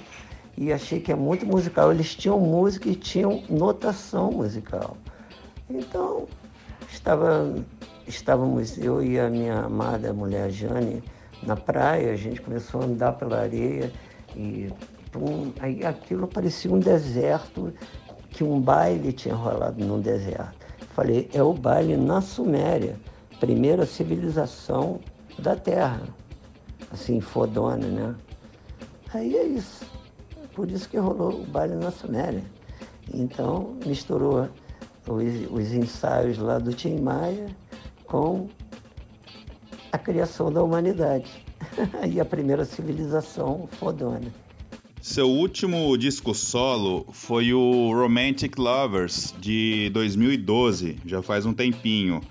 e 0.56 0.72
achei 0.72 1.00
que 1.00 1.10
é 1.10 1.14
muito 1.14 1.46
musical. 1.46 1.92
Eles 1.92 2.14
tinham 2.14 2.38
música 2.38 2.88
e 2.88 2.94
tinham 2.94 3.42
notação 3.48 4.30
musical. 4.30 4.96
Então 5.68 6.28
estava, 6.90 7.54
estávamos 8.06 8.78
eu 8.78 9.02
e 9.02 9.18
a 9.18 9.28
minha 9.28 9.60
amada 9.60 10.12
mulher 10.12 10.50
Jane 10.50 11.02
na 11.42 11.56
praia, 11.56 12.12
a 12.12 12.16
gente 12.16 12.40
começou 12.40 12.80
a 12.80 12.84
andar 12.84 13.12
pela 13.12 13.40
areia 13.40 13.92
e 14.34 14.70
pum, 15.10 15.52
aí 15.60 15.84
aquilo 15.84 16.26
parecia 16.26 16.72
um 16.72 16.78
deserto, 16.78 17.72
que 18.30 18.42
um 18.42 18.60
baile 18.60 19.12
tinha 19.12 19.34
rolado 19.34 19.84
num 19.84 20.00
deserto. 20.00 20.66
Falei, 20.94 21.28
é 21.32 21.42
o 21.42 21.52
baile 21.52 21.96
na 21.96 22.20
Suméria, 22.20 22.96
primeira 23.40 23.86
civilização 23.86 25.00
da 25.38 25.56
Terra, 25.56 26.02
assim, 26.92 27.20
fodona, 27.20 27.86
né? 27.86 28.14
Aí 29.12 29.36
é 29.36 29.46
isso. 29.46 29.84
Por 30.54 30.70
isso 30.70 30.88
que 30.88 30.96
rolou 30.96 31.40
o 31.40 31.44
baile 31.44 31.74
na 31.74 31.90
Suméria. 31.90 32.42
Então, 33.12 33.76
misturou 33.84 34.48
os, 35.06 35.50
os 35.50 35.72
ensaios 35.72 36.38
lá 36.38 36.58
do 36.58 36.72
Tim 36.72 37.00
Maia 37.00 37.46
com 38.06 38.48
a 39.90 39.98
criação 39.98 40.52
da 40.52 40.62
humanidade 40.62 41.44
e 42.12 42.20
a 42.20 42.24
primeira 42.24 42.64
civilização 42.64 43.68
fodona. 43.78 44.32
Seu 45.00 45.28
último 45.28 45.96
disco 45.98 46.34
solo 46.34 47.06
foi 47.12 47.52
o 47.52 47.92
Romantic 47.92 48.56
Lovers 48.56 49.34
de 49.38 49.90
2012, 49.90 50.96
já 51.04 51.20
faz 51.20 51.44
um 51.44 51.52
tempinho. 51.52 52.22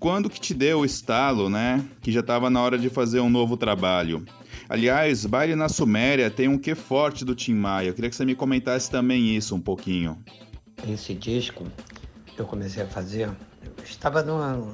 Quando 0.00 0.30
que 0.30 0.40
te 0.40 0.54
deu 0.54 0.80
o 0.80 0.84
estalo, 0.86 1.50
né? 1.50 1.86
Que 2.00 2.10
já 2.10 2.20
estava 2.20 2.48
na 2.48 2.62
hora 2.62 2.78
de 2.78 2.88
fazer 2.88 3.20
um 3.20 3.28
novo 3.28 3.54
trabalho. 3.54 4.24
Aliás, 4.66 5.26
Baile 5.26 5.54
na 5.54 5.68
Suméria 5.68 6.30
tem 6.30 6.48
um 6.48 6.56
quê 6.56 6.74
forte 6.74 7.22
do 7.22 7.34
Tim 7.34 7.52
Maia. 7.52 7.88
Eu 7.88 7.94
queria 7.94 8.08
que 8.08 8.16
você 8.16 8.24
me 8.24 8.34
comentasse 8.34 8.90
também 8.90 9.36
isso 9.36 9.54
um 9.54 9.60
pouquinho. 9.60 10.18
Esse 10.88 11.12
disco 11.12 11.66
eu 12.38 12.46
comecei 12.46 12.82
a 12.82 12.86
fazer, 12.86 13.28
eu 13.62 13.84
estava 13.84 14.22
numa 14.22 14.72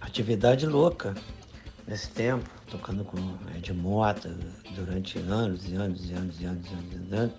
atividade 0.00 0.64
louca 0.66 1.16
nesse 1.84 2.08
tempo, 2.10 2.48
tocando 2.70 3.04
com 3.04 3.18
Ed 3.56 3.72
Mota 3.72 4.38
durante 4.76 5.18
anos 5.18 5.68
e 5.68 5.74
anos 5.74 6.08
e 6.08 6.12
anos 6.12 6.40
e 6.40 6.44
anos 6.44 6.70
e 6.70 6.74
anos 6.74 7.10
e 7.10 7.14
anos. 7.14 7.34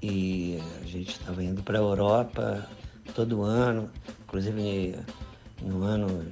E 0.00 0.58
a 0.80 0.86
gente 0.86 1.10
estava 1.10 1.42
indo 1.42 1.60
para 1.64 1.78
a 1.78 1.82
Europa 1.82 2.68
todo 3.16 3.42
ano, 3.42 3.90
inclusive 4.22 4.94
no 5.62 5.82
ano 5.82 6.24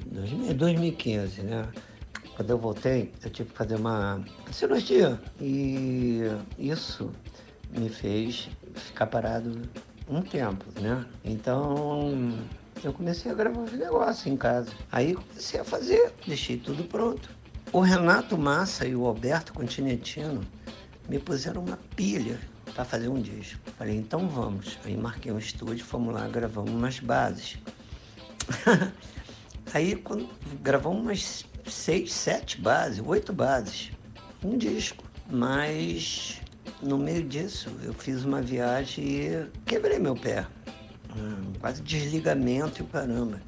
2015, 0.55 1.43
né? 1.43 1.69
Quando 2.37 2.51
eu 2.51 2.59
voltei, 2.59 3.13
eu 3.23 3.31
tive 3.31 3.51
que 3.51 3.57
fazer 3.57 3.75
uma 3.75 4.25
cirurgia 4.53 5.21
e 5.41 6.23
isso 6.59 7.11
me 7.77 7.89
fez 7.89 8.49
ficar 8.75 9.07
parado 9.07 9.61
um 10.09 10.23
tempo, 10.23 10.65
né? 10.81 11.05
Então 11.25 12.39
eu 12.83 12.93
comecei 12.93 13.31
a 13.31 13.35
gravar 13.35 13.63
os 13.63 13.73
negócios 13.73 14.27
em 14.27 14.37
casa. 14.37 14.71
Aí 14.91 15.15
comecei 15.15 15.61
a 15.61 15.65
fazer, 15.65 16.13
deixei 16.27 16.57
tudo 16.57 16.85
pronto. 16.85 17.29
O 17.73 17.81
Renato 17.81 18.39
Massa 18.39 18.87
e 18.87 18.95
o 18.95 19.05
Alberto 19.05 19.53
Continentino 19.53 20.41
me 21.09 21.19
puseram 21.19 21.63
uma 21.63 21.79
pilha 21.97 22.39
para 22.73 22.85
fazer 22.85 23.09
um 23.09 23.21
disco. 23.21 23.59
Falei, 23.77 23.97
então 23.97 24.29
vamos. 24.29 24.79
Aí 24.85 24.97
marquei 24.97 25.33
um 25.33 25.39
estúdio, 25.39 25.85
fomos 25.85 26.15
lá, 26.15 26.27
gravamos 26.29 26.71
umas 26.71 27.01
bases. 27.01 27.59
Aí 29.75 29.97
quando 29.97 30.29
gravamos 30.63 31.01
umas 31.01 31.45
seis, 31.67 32.13
sete 32.13 32.61
bases, 32.61 33.03
oito 33.05 33.33
bases, 33.33 33.91
um 34.43 34.57
disco. 34.57 35.05
Mas 35.31 36.41
no 36.83 36.97
meio 36.97 37.23
disso 37.23 37.71
eu 37.83 37.93
fiz 37.93 38.25
uma 38.25 38.41
viagem 38.41 39.05
e 39.05 39.47
quebrei 39.67 39.99
meu 39.99 40.17
pé 40.17 40.47
quase 41.61 41.83
desligamento 41.83 42.81
e 42.81 42.83
o 42.83 42.87
caramba, 42.87 43.41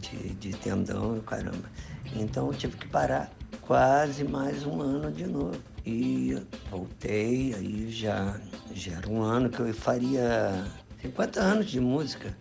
de, 0.00 0.34
de 0.34 0.56
tendão 0.56 1.16
e 1.16 1.18
o 1.18 1.22
caramba. 1.22 1.70
Então 2.14 2.48
eu 2.48 2.54
tive 2.54 2.76
que 2.76 2.88
parar 2.88 3.30
quase 3.60 4.24
mais 4.24 4.64
um 4.64 4.80
ano 4.80 5.10
de 5.10 5.26
novo. 5.26 5.58
E 5.86 6.38
voltei, 6.70 7.54
aí 7.54 7.90
já, 7.90 8.40
já 8.72 8.96
era 8.96 9.08
um 9.08 9.22
ano 9.22 9.50
que 9.50 9.60
eu 9.60 9.74
faria 9.74 10.64
50 11.02 11.40
anos 11.40 11.66
de 11.66 11.78
música. 11.78 12.34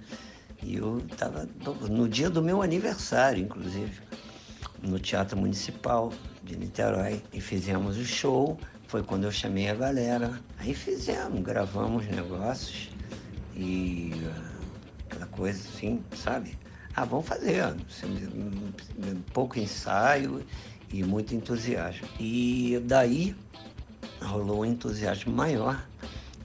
E 0.65 0.75
eu 0.75 0.99
estava 0.99 1.47
no 1.89 2.07
dia 2.07 2.29
do 2.29 2.41
meu 2.41 2.61
aniversário, 2.61 3.43
inclusive, 3.43 3.99
no 4.81 4.99
Teatro 4.99 5.37
Municipal 5.37 6.11
de 6.43 6.55
Niterói. 6.55 7.21
E 7.31 7.41
fizemos 7.41 7.97
o 7.97 8.05
show. 8.05 8.57
Foi 8.87 9.03
quando 9.03 9.23
eu 9.25 9.31
chamei 9.31 9.69
a 9.69 9.75
galera. 9.75 10.39
Aí 10.59 10.73
fizemos, 10.73 11.41
gravamos 11.41 12.05
negócios. 12.07 12.89
E 13.55 14.11
aquela 15.05 15.27
coisa 15.27 15.59
assim, 15.59 16.01
sabe? 16.15 16.57
Ah, 16.95 17.05
vamos 17.05 17.27
fazer. 17.27 17.63
Pouco 19.33 19.59
ensaio 19.59 20.45
e 20.91 21.03
muito 21.03 21.33
entusiasmo. 21.35 22.07
E 22.19 22.79
daí 22.85 23.35
rolou 24.21 24.61
um 24.61 24.65
entusiasmo 24.65 25.33
maior 25.33 25.85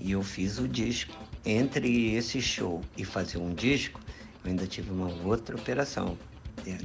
e 0.00 0.12
eu 0.12 0.22
fiz 0.22 0.58
o 0.58 0.66
disco 0.66 1.14
entre 1.44 2.14
esse 2.14 2.40
show 2.40 2.82
e 2.96 3.04
fazer 3.04 3.38
um 3.38 3.54
disco, 3.54 4.00
ainda 4.48 4.66
tive 4.66 4.90
uma 4.90 5.08
outra 5.24 5.56
operação, 5.56 6.16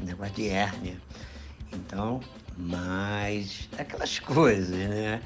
negócio 0.04 0.34
de 0.36 0.50
hérnia. 0.50 0.98
Então, 1.74 2.20
mas 2.58 3.68
aquelas 3.78 4.20
coisas, 4.20 4.70
né? 4.70 5.22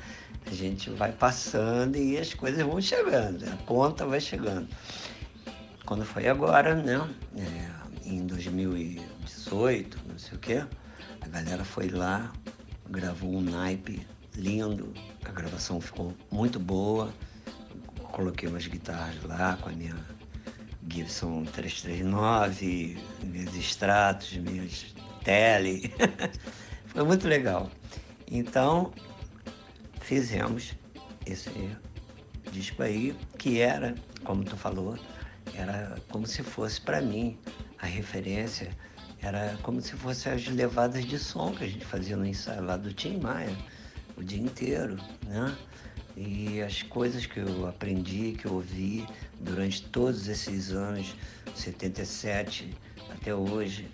A 0.46 0.54
gente 0.54 0.90
vai 0.92 1.12
passando 1.12 1.98
e 1.98 2.18
as 2.18 2.34
coisas 2.34 2.62
vão 2.66 2.80
chegando, 2.80 3.44
a 3.44 3.58
conta 3.66 4.06
vai 4.06 4.22
chegando. 4.22 4.68
Quando 5.86 6.06
foi 6.06 6.28
agora, 6.28 6.76
né? 6.76 7.10
É, 7.36 8.10
em 8.10 8.26
2018, 8.26 10.00
não 10.08 10.18
sei 10.18 10.38
o 10.38 10.40
quê, 10.40 10.66
a 11.20 11.28
galera 11.28 11.66
foi 11.66 11.90
lá, 11.90 12.32
gravou 12.90 13.36
um 13.36 13.42
naipe 13.42 14.08
lindo, 14.36 14.94
a 15.26 15.32
gravação 15.32 15.82
ficou 15.82 16.16
muito 16.32 16.60
boa. 16.60 17.14
Coloquei 18.12 18.48
umas 18.48 18.66
guitarras 18.66 19.22
lá 19.24 19.58
com 19.62 19.70
a 19.70 19.74
minha 19.74 19.96
Gibson 20.88 21.44
339, 21.46 22.98
meus 23.24 23.56
extratos, 23.56 24.34
minhas 24.38 24.94
tele. 25.24 25.94
Foi 26.88 27.04
muito 27.04 27.28
legal. 27.28 27.70
Então, 28.32 28.94
fizemos 30.02 30.74
esse 31.26 31.52
disco 32.52 32.82
aí, 32.82 33.14
que 33.38 33.60
era, 33.60 33.94
como 34.24 34.44
tu 34.44 34.56
falou, 34.56 34.98
era 35.54 35.96
como 36.10 36.26
se 36.26 36.44
fosse 36.44 36.80
para 36.80 37.02
mim 37.02 37.38
a 37.80 37.86
referência, 37.86 38.70
era 39.22 39.58
como 39.64 39.82
se 39.82 39.94
fosse 39.94 40.30
as 40.30 40.48
levadas 40.48 41.06
de 41.06 41.20
som 41.20 41.54
que 41.54 41.66
a 41.66 41.68
gente 41.68 41.86
fazia 41.86 42.16
no 42.16 42.26
ensaio 42.26 42.64
lá 42.64 42.78
do 42.78 42.94
Tim 42.94 43.18
Maia, 43.18 43.56
o 44.16 44.24
dia 44.24 44.42
inteiro, 44.42 44.98
né? 45.26 45.56
E 46.18 46.64
as 46.64 46.82
coisas 46.82 47.28
que 47.28 47.40
eu 47.40 47.68
aprendi, 47.68 48.32
que 48.32 48.48
eu 48.48 48.54
ouvi 48.56 49.06
durante 49.40 49.84
todos 49.84 50.28
esses 50.28 50.72
anos, 50.72 51.16
77 51.54 52.76
até 53.12 53.36
hoje, 53.36 53.88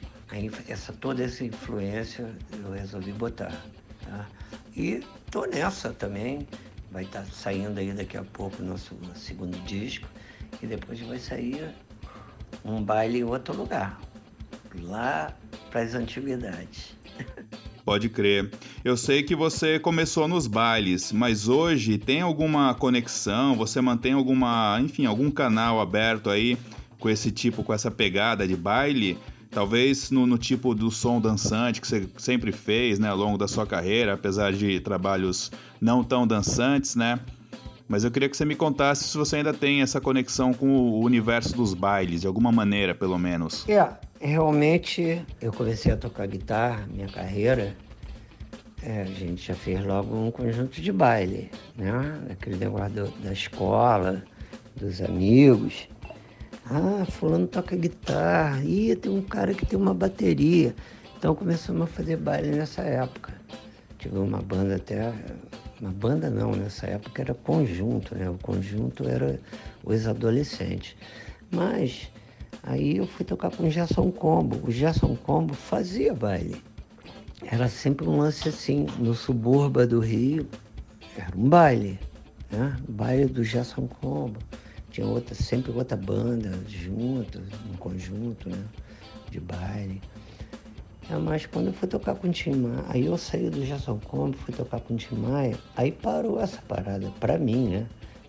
essa, 0.70 0.94
toda 0.94 1.22
essa 1.22 1.44
influência 1.44 2.34
eu 2.54 2.72
resolvi 2.72 3.12
botar. 3.12 3.62
Tá? 4.06 4.26
E 4.74 5.04
tô 5.30 5.46
nessa 5.46 5.92
também. 5.92 6.48
Vai 6.90 7.04
estar 7.04 7.24
tá 7.24 7.26
saindo 7.30 7.78
aí 7.78 7.92
daqui 7.92 8.16
a 8.16 8.24
pouco 8.24 8.62
o 8.62 8.66
nosso 8.66 8.98
segundo 9.16 9.58
disco. 9.66 10.08
E 10.62 10.66
depois 10.66 11.02
vai 11.02 11.20
sair 11.20 11.76
um 12.64 12.82
baile 12.82 13.20
em 13.20 13.24
outro 13.24 13.54
lugar. 13.54 14.00
Lá 14.76 15.36
para 15.70 15.82
as 15.82 15.94
antiguidades. 15.94 16.96
Pode 17.86 18.08
crer. 18.08 18.50
Eu 18.84 18.96
sei 18.96 19.24
que 19.24 19.36
você 19.36 19.78
começou 19.78 20.26
nos 20.28 20.48
bailes, 20.48 21.12
mas 21.12 21.50
hoje 21.50 21.98
tem 21.98 22.22
alguma 22.22 22.74
conexão? 22.74 23.56
Você 23.58 23.82
mantém 23.82 24.14
alguma, 24.14 24.80
enfim, 24.82 25.06
algum 25.06 25.30
canal 25.30 25.82
aberto 25.82 26.30
aí 26.30 26.58
com 26.98 27.10
esse 27.10 27.30
tipo, 27.30 27.62
com 27.62 27.74
essa 27.74 27.92
pegada 27.92 28.48
de 28.48 28.56
baile? 28.56 29.18
Talvez 29.52 30.10
no, 30.10 30.26
no, 30.26 30.38
tipo 30.38 30.74
do 30.74 30.90
som 30.90 31.20
dançante 31.20 31.82
que 31.82 31.88
você 31.88 32.08
sempre 32.18 32.52
fez, 32.52 32.98
né, 32.98 33.10
ao 33.10 33.18
longo 33.18 33.38
da 33.38 33.48
sua 33.48 33.68
carreira, 33.68 34.14
apesar 34.14 34.54
de 34.54 34.80
trabalhos 34.80 35.52
não 35.80 36.04
tão 36.04 36.26
dançantes, 36.26 36.96
né? 36.96 37.20
Mas 37.88 38.04
eu 38.04 38.10
queria 38.10 38.30
que 38.30 38.36
você 38.36 38.46
me 38.46 38.56
contasse 38.56 39.04
se 39.04 39.18
você 39.18 39.36
ainda 39.36 39.54
tem 39.54 39.82
essa 39.82 40.00
conexão 40.00 40.54
com 40.54 40.68
o 40.68 41.04
universo 41.04 41.56
dos 41.56 41.74
bailes, 41.74 42.22
de 42.22 42.28
alguma 42.28 42.52
maneira, 42.52 42.96
pelo 42.96 43.20
menos. 43.20 43.68
É, 43.68 43.88
realmente 44.24 45.22
eu 45.42 45.52
comecei 45.52 45.92
a 45.92 45.98
tocar 45.98 46.26
guitarra, 46.28 46.88
minha 46.88 47.08
carreira. 47.08 47.76
É, 48.82 49.02
a 49.02 49.06
gente 49.06 49.46
já 49.48 49.54
fez 49.54 49.84
logo 49.84 50.16
um 50.16 50.32
conjunto 50.32 50.82
de 50.82 50.92
baile, 50.92 51.52
né? 51.76 51.92
Aquele 52.30 52.58
negócio 52.58 53.14
da 53.24 53.32
escola, 53.32 54.24
dos 54.76 55.02
amigos. 55.02 55.88
Ah, 56.66 57.06
fulano 57.10 57.48
toca 57.48 57.76
guitarra. 57.76 58.64
Ih, 58.64 58.96
tem 58.96 59.12
um 59.12 59.22
cara 59.22 59.54
que 59.54 59.66
tem 59.66 59.78
uma 59.78 59.94
bateria. 59.94 60.74
Então 61.18 61.36
começamos 61.36 61.84
a 61.84 61.88
fazer 61.88 62.18
baile 62.18 62.52
nessa 62.52 62.82
época. 62.82 63.34
Tive 64.00 64.18
uma 64.18 64.42
banda 64.42 64.76
até. 64.76 65.14
Uma 65.80 65.92
banda 65.92 66.30
não, 66.30 66.52
nessa 66.52 66.88
época 66.88 67.22
era 67.22 67.34
conjunto, 67.34 68.16
né? 68.16 68.30
O 68.30 68.38
conjunto 68.38 69.08
era 69.08 69.40
os 69.84 70.08
adolescentes. 70.08 70.96
Mas 71.52 72.10
aí 72.64 72.98
eu 72.98 73.06
fui 73.06 73.26
tocar 73.26 73.52
com 73.52 73.68
o 73.68 73.70
Gerson 73.70 74.10
Combo. 74.12 74.60
O 74.68 74.72
Gerson 74.72 75.16
Combo 75.16 75.54
fazia 75.54 76.14
baile. 76.14 76.64
Era 77.44 77.68
sempre 77.68 78.08
um 78.08 78.18
lance 78.18 78.50
assim, 78.50 78.88
no 78.98 79.14
subúrbio 79.14 79.88
do 79.88 80.00
Rio, 80.00 80.48
era 81.16 81.38
um 81.38 81.50
baile, 81.50 82.00
né? 82.50 82.76
Baile 82.88 83.26
do 83.26 83.44
Gerson 83.44 83.86
Combo 83.86 84.40
tinha 84.94 85.08
outra, 85.08 85.34
sempre 85.34 85.72
outra 85.72 85.98
banda 85.98 86.52
junto, 86.68 87.42
um 87.68 87.76
conjunto, 87.78 88.48
né? 88.48 88.64
De 89.32 89.40
baile. 89.40 90.00
É, 91.10 91.18
mas 91.18 91.48
quando 91.48 91.68
eu 91.68 91.74
fui 91.74 91.88
tocar 91.88 92.14
com 92.14 92.28
o 92.28 92.32
Tim 92.32 92.52
Maia, 92.52 92.86
aí 92.90 93.08
eu 93.08 93.18
saí 93.18 93.50
do 93.50 93.66
Jason 93.66 94.00
Combo, 94.06 94.38
fui 94.38 94.54
tocar 94.54 94.80
com 94.80 94.94
o 94.94 94.98
Tim 94.98 95.16
Maia, 95.16 95.58
aí 95.76 95.92
parou 95.92 96.40
essa 96.40 96.62
parada, 96.62 97.12
pra 97.20 97.40
mim, 97.40 97.70
né? 97.70 97.88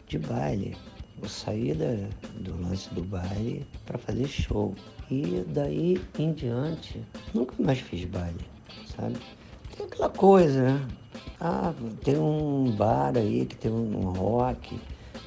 De 0.08 0.18
baile. 0.18 0.74
Eu 1.22 1.28
saí 1.28 1.72
da, 1.72 2.08
do 2.40 2.60
lance 2.62 2.92
do 2.92 3.02
baile 3.02 3.66
para 3.86 3.98
fazer 3.98 4.26
show. 4.26 4.74
E 5.10 5.44
daí 5.48 6.00
em 6.18 6.32
diante, 6.32 7.02
nunca 7.32 7.54
mais 7.58 7.78
fiz 7.78 8.04
baile, 8.04 8.44
sabe? 8.96 9.16
Tem 9.76 9.86
aquela 9.86 10.08
coisa, 10.08 10.62
né? 10.62 10.88
Ah, 11.40 11.74
tem 12.02 12.16
um 12.16 12.70
bar 12.72 13.16
aí 13.16 13.44
que 13.44 13.56
tem 13.56 13.70
um 13.70 14.10
rock, 14.12 14.80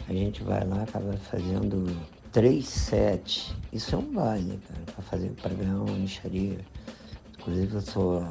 a 0.08 0.14
gente 0.14 0.42
vai 0.44 0.66
lá, 0.66 0.84
acaba 0.84 1.14
fazendo 1.18 1.96
três 2.32 2.68
sets. 2.68 3.54
Isso 3.72 3.96
é 3.96 3.98
um 3.98 4.14
baile, 4.14 4.60
cara, 4.68 4.82
para 4.86 5.04
fazer, 5.04 5.30
para 5.42 5.54
ganhar 5.54 5.76
uma 5.76 5.94
micharia. 5.94 6.58
Inclusive 7.38 7.76
eu 7.76 7.82
sou, 7.82 8.28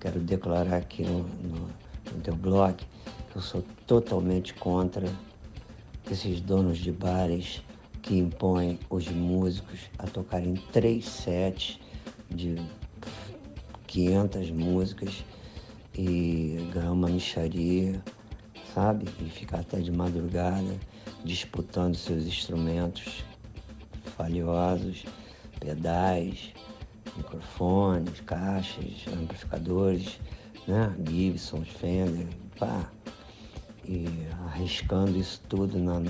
quero 0.00 0.20
declarar 0.20 0.76
aqui 0.76 1.02
no, 1.02 1.20
no, 1.22 1.68
no 2.12 2.20
teu 2.22 2.34
blog, 2.34 2.74
que 2.74 3.36
eu 3.36 3.42
sou 3.42 3.64
totalmente 3.86 4.54
contra 4.54 5.06
esses 6.10 6.40
donos 6.40 6.78
de 6.78 6.92
bares 6.92 7.62
que 8.02 8.16
impõem 8.16 8.78
os 8.88 9.08
músicos 9.08 9.80
a 9.98 10.06
tocarem 10.06 10.54
três 10.72 11.04
sets 11.06 11.78
de 12.30 12.56
500 13.86 14.50
músicas 14.50 15.24
e 15.94 16.68
ganhar 16.72 16.92
uma 16.92 17.08
micharia, 17.08 18.00
sabe? 18.74 19.06
E 19.20 19.24
ficar 19.24 19.60
até 19.60 19.80
de 19.80 19.90
madrugada 19.90 20.78
disputando 21.24 21.96
seus 21.96 22.24
instrumentos 22.24 23.24
valiosos, 24.16 25.04
pedais, 25.58 26.52
microfones, 27.16 28.20
caixas, 28.20 29.04
amplificadores, 29.12 30.20
né? 30.66 30.94
Gibson, 31.08 31.62
Fender, 31.64 32.28
pá. 32.58 32.95
E 33.88 34.06
arriscando 34.46 35.16
isso 35.16 35.40
tudo 35.48 35.78
na, 35.78 36.00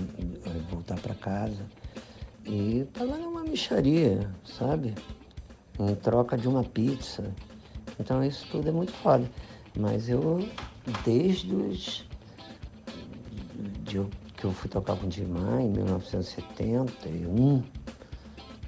voltar 0.70 0.98
para 1.00 1.14
casa. 1.14 1.66
E 2.44 2.86
pagando 2.94 3.28
uma 3.28 3.42
micharia, 3.42 4.30
sabe? 4.44 4.94
Em 5.78 5.94
troca 5.96 6.38
de 6.38 6.48
uma 6.48 6.64
pizza. 6.64 7.34
Então 8.00 8.24
isso 8.24 8.46
tudo 8.50 8.68
é 8.68 8.72
muito 8.72 8.92
foda. 8.92 9.30
Mas 9.76 10.08
eu, 10.08 10.48
desde 11.04 11.54
os. 11.54 12.04
De 13.84 14.00
que 14.36 14.44
eu 14.44 14.52
fui 14.52 14.68
tocar 14.68 14.96
com 14.96 15.06
o 15.06 15.08
Dimar 15.08 15.60
em 15.60 15.70
1971, 15.70 17.62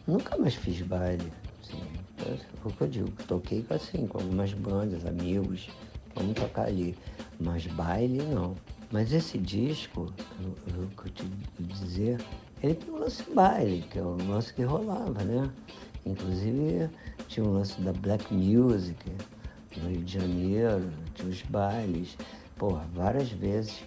nunca 0.06 0.36
mais 0.36 0.54
fiz 0.54 0.80
baile. 0.82 1.30
Assim, 1.62 1.82
é 2.26 2.38
o 2.64 2.70
que 2.70 2.80
eu 2.80 2.88
digo, 2.88 3.10
toquei 3.26 3.64
assim, 3.70 4.06
com 4.06 4.18
algumas 4.18 4.52
bandas, 4.54 5.04
amigos, 5.04 5.68
vamos 6.14 6.34
tocar 6.34 6.66
ali. 6.66 6.96
Mas 7.38 7.66
baile 7.66 8.22
não. 8.22 8.54
Mas 8.90 9.12
esse 9.12 9.36
disco, 9.38 10.12
o 10.40 11.02
que 11.02 11.08
eu 11.08 11.12
te 11.12 11.24
dizer, 11.60 12.20
ele 12.62 12.74
tem 12.74 12.92
um 12.92 12.98
lance 12.98 13.22
baile, 13.34 13.84
que 13.90 13.98
é 13.98 14.02
o 14.02 14.16
lance 14.26 14.52
que 14.54 14.62
rolava, 14.62 15.22
né? 15.24 15.50
Inclusive 16.06 16.88
tinha 17.28 17.44
um 17.44 17.52
lance 17.52 17.80
da 17.82 17.92
black 17.92 18.32
music 18.32 19.10
no 19.76 19.90
Rio 19.90 20.02
de 20.02 20.18
Janeiro, 20.18 20.90
tinha 21.14 21.28
os 21.28 21.42
bailes, 21.42 22.16
porra, 22.56 22.86
várias 22.94 23.30
vezes 23.30 23.84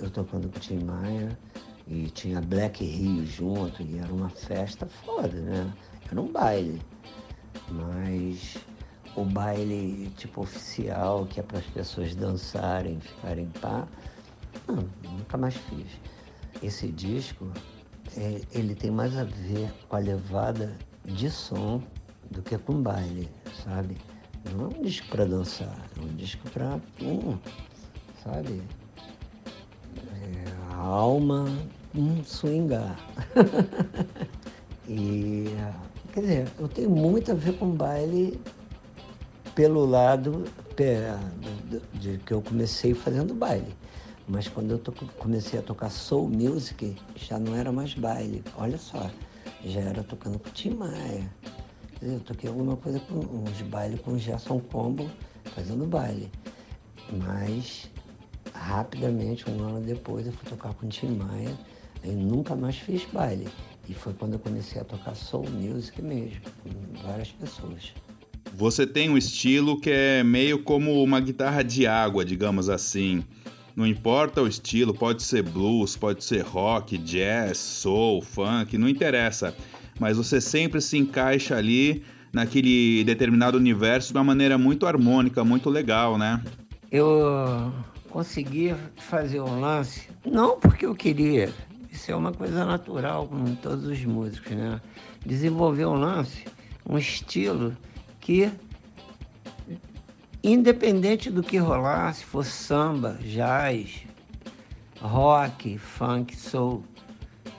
eu 0.00 0.10
tocando 0.10 0.48
com 0.48 0.56
o 0.56 0.60
Tim 0.60 0.82
Maia 0.84 1.38
e 1.86 2.06
tinha 2.10 2.40
Black 2.40 2.84
Rio 2.84 3.26
junto, 3.26 3.82
e 3.82 3.98
era 3.98 4.12
uma 4.12 4.30
festa 4.30 4.86
foda, 4.86 5.28
né? 5.28 5.72
Era 6.10 6.20
um 6.20 6.32
baile. 6.32 6.80
Mas 7.68 8.56
o 9.14 9.24
baile 9.24 10.10
tipo 10.16 10.42
oficial, 10.42 11.26
que 11.26 11.40
é 11.40 11.42
para 11.42 11.58
as 11.58 11.66
pessoas 11.66 12.14
dançarem, 12.14 12.98
ficarem 13.00 13.46
pá, 13.60 13.86
não, 14.66 14.88
nunca 15.10 15.36
mais 15.36 15.54
fiz. 15.54 15.86
Esse 16.62 16.88
disco, 16.88 17.50
é, 18.16 18.40
ele 18.52 18.74
tem 18.74 18.90
mais 18.90 19.16
a 19.16 19.24
ver 19.24 19.72
com 19.88 19.96
a 19.96 19.98
levada 19.98 20.76
de 21.04 21.30
som 21.30 21.82
do 22.30 22.42
que 22.42 22.56
com 22.58 22.82
baile, 22.82 23.28
sabe? 23.64 23.96
Não 24.52 24.64
é 24.64 24.78
um 24.78 24.82
disco 24.82 25.08
para 25.08 25.24
dançar, 25.24 25.76
é 25.96 26.00
um 26.00 26.14
disco 26.16 26.48
para, 26.50 26.80
hum, 27.00 27.38
sabe? 28.22 28.62
a 30.70 30.76
alma 30.76 31.46
um 31.94 32.22
swingar. 32.24 32.98
e, 34.88 35.46
quer 36.12 36.20
dizer, 36.20 36.48
eu 36.58 36.68
tenho 36.68 36.90
muito 36.90 37.30
a 37.30 37.34
ver 37.34 37.56
com 37.56 37.70
baile 37.70 38.40
pelo 39.54 39.86
lado 39.86 40.44
de, 40.76 41.80
de 41.98 42.18
que 42.18 42.32
eu 42.32 42.42
comecei 42.42 42.94
fazendo 42.94 43.34
baile. 43.34 43.74
Mas 44.26 44.48
quando 44.48 44.70
eu 44.70 44.78
to, 44.78 44.92
comecei 45.18 45.58
a 45.58 45.62
tocar 45.62 45.90
soul 45.90 46.28
music, 46.28 46.96
já 47.16 47.38
não 47.38 47.54
era 47.54 47.70
mais 47.70 47.94
baile. 47.94 48.42
Olha 48.56 48.78
só, 48.78 49.10
já 49.64 49.80
era 49.80 50.02
tocando 50.02 50.38
com 50.38 50.50
Tim 50.50 50.70
Maia. 50.70 51.30
Eu 52.00 52.20
toquei 52.20 52.48
alguma 52.48 52.76
coisa 52.76 53.00
com 53.00 53.18
uns 53.18 53.62
bailes 53.62 54.00
com 54.00 54.18
Gerson 54.18 54.60
Combo, 54.60 55.08
fazendo 55.54 55.86
baile. 55.86 56.30
Mas 57.12 57.90
rapidamente, 58.54 59.48
um 59.50 59.62
ano 59.62 59.80
depois, 59.80 60.26
eu 60.26 60.32
fui 60.32 60.48
tocar 60.48 60.72
com 60.74 60.88
Tim 60.88 61.16
Maia 61.16 61.58
e 62.02 62.08
nunca 62.08 62.54
mais 62.56 62.76
fiz 62.76 63.04
baile. 63.12 63.48
E 63.88 63.92
foi 63.92 64.14
quando 64.14 64.34
eu 64.34 64.38
comecei 64.38 64.80
a 64.80 64.84
tocar 64.84 65.14
soul 65.14 65.48
music 65.50 66.00
mesmo, 66.00 66.40
com 66.62 67.02
várias 67.06 67.28
pessoas. 67.32 67.92
Você 68.54 68.86
tem 68.86 69.10
um 69.10 69.18
estilo 69.18 69.80
que 69.80 69.90
é 69.90 70.22
meio 70.22 70.62
como 70.62 71.02
uma 71.02 71.20
guitarra 71.20 71.62
de 71.62 71.86
água, 71.86 72.24
digamos 72.24 72.68
assim. 72.68 73.24
Não 73.76 73.86
importa 73.86 74.40
o 74.40 74.46
estilo, 74.46 74.94
pode 74.94 75.22
ser 75.22 75.42
blues, 75.42 75.96
pode 75.96 76.22
ser 76.22 76.42
rock, 76.42 76.96
jazz, 76.96 77.58
soul, 77.58 78.22
funk, 78.22 78.78
não 78.78 78.88
interessa. 78.88 79.54
Mas 79.98 80.16
você 80.16 80.40
sempre 80.40 80.80
se 80.80 80.96
encaixa 80.96 81.56
ali 81.56 82.04
naquele 82.32 83.02
determinado 83.04 83.56
universo 83.56 84.12
de 84.12 84.18
uma 84.18 84.24
maneira 84.24 84.56
muito 84.56 84.86
harmônica, 84.86 85.44
muito 85.44 85.70
legal, 85.70 86.16
né? 86.16 86.42
Eu 86.90 87.72
consegui 88.10 88.74
fazer 88.96 89.40
um 89.40 89.60
lance, 89.60 90.08
não 90.24 90.58
porque 90.58 90.86
eu 90.86 90.94
queria, 90.94 91.52
isso 91.90 92.12
é 92.12 92.14
uma 92.14 92.32
coisa 92.32 92.64
natural 92.64 93.26
com 93.26 93.56
todos 93.56 93.86
os 93.86 94.04
músicos, 94.04 94.52
né? 94.52 94.80
Desenvolver 95.26 95.86
um 95.86 95.94
lance, 95.94 96.44
um 96.88 96.96
estilo 96.96 97.76
que 98.20 98.50
independente 100.44 101.30
do 101.30 101.42
que 101.42 101.56
rolar, 101.56 102.12
se 102.12 102.24
for 102.24 102.44
samba, 102.44 103.18
jazz, 103.22 104.02
rock, 105.00 105.78
funk, 105.78 106.36
soul, 106.36 106.84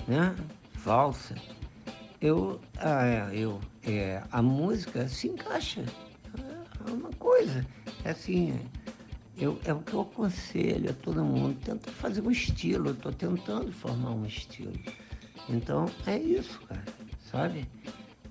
né? 0.08 0.36
Valsa, 0.76 1.34
eu, 2.22 2.62
ah, 2.78 3.06
é, 3.06 3.30
eu, 3.34 3.60
é, 3.84 4.22
a 4.32 4.42
música 4.42 5.08
se 5.08 5.28
encaixa. 5.28 5.84
É 6.88 6.92
uma 6.92 7.10
coisa, 7.18 7.66
é 8.04 8.12
assim, 8.12 8.60
eu, 9.36 9.60
é 9.66 9.74
o 9.74 9.80
que 9.80 9.94
eu 9.94 10.02
aconselho 10.02 10.92
a 10.92 10.94
todo 10.94 11.24
mundo, 11.24 11.58
tenta 11.66 11.92
fazer 11.92 12.22
um 12.22 12.30
estilo, 12.30 12.90
eu 12.90 12.94
estou 12.94 13.12
tentando 13.12 13.72
formar 13.72 14.12
um 14.12 14.26
estilo. 14.28 14.74
Então 15.50 15.90
é 16.06 16.20
isso, 16.20 16.60
cara, 16.68 16.84
sabe? 17.32 17.68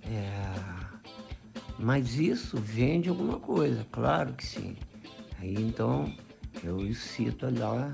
É, 0.04 0.83
mas 1.78 2.18
isso 2.18 2.56
vem 2.58 3.00
de 3.00 3.08
alguma 3.08 3.38
coisa, 3.38 3.86
claro 3.90 4.32
que 4.34 4.46
sim. 4.46 4.76
Aí 5.38 5.54
então 5.54 6.12
eu 6.62 6.92
cito 6.94 7.46
lá 7.58 7.92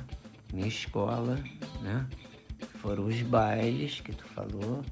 minha 0.52 0.68
escola, 0.68 1.38
né? 1.82 2.06
Foram 2.80 3.06
os 3.06 3.20
bailes 3.22 4.00
que 4.00 4.12
tu 4.12 4.24
falou, 4.24 4.82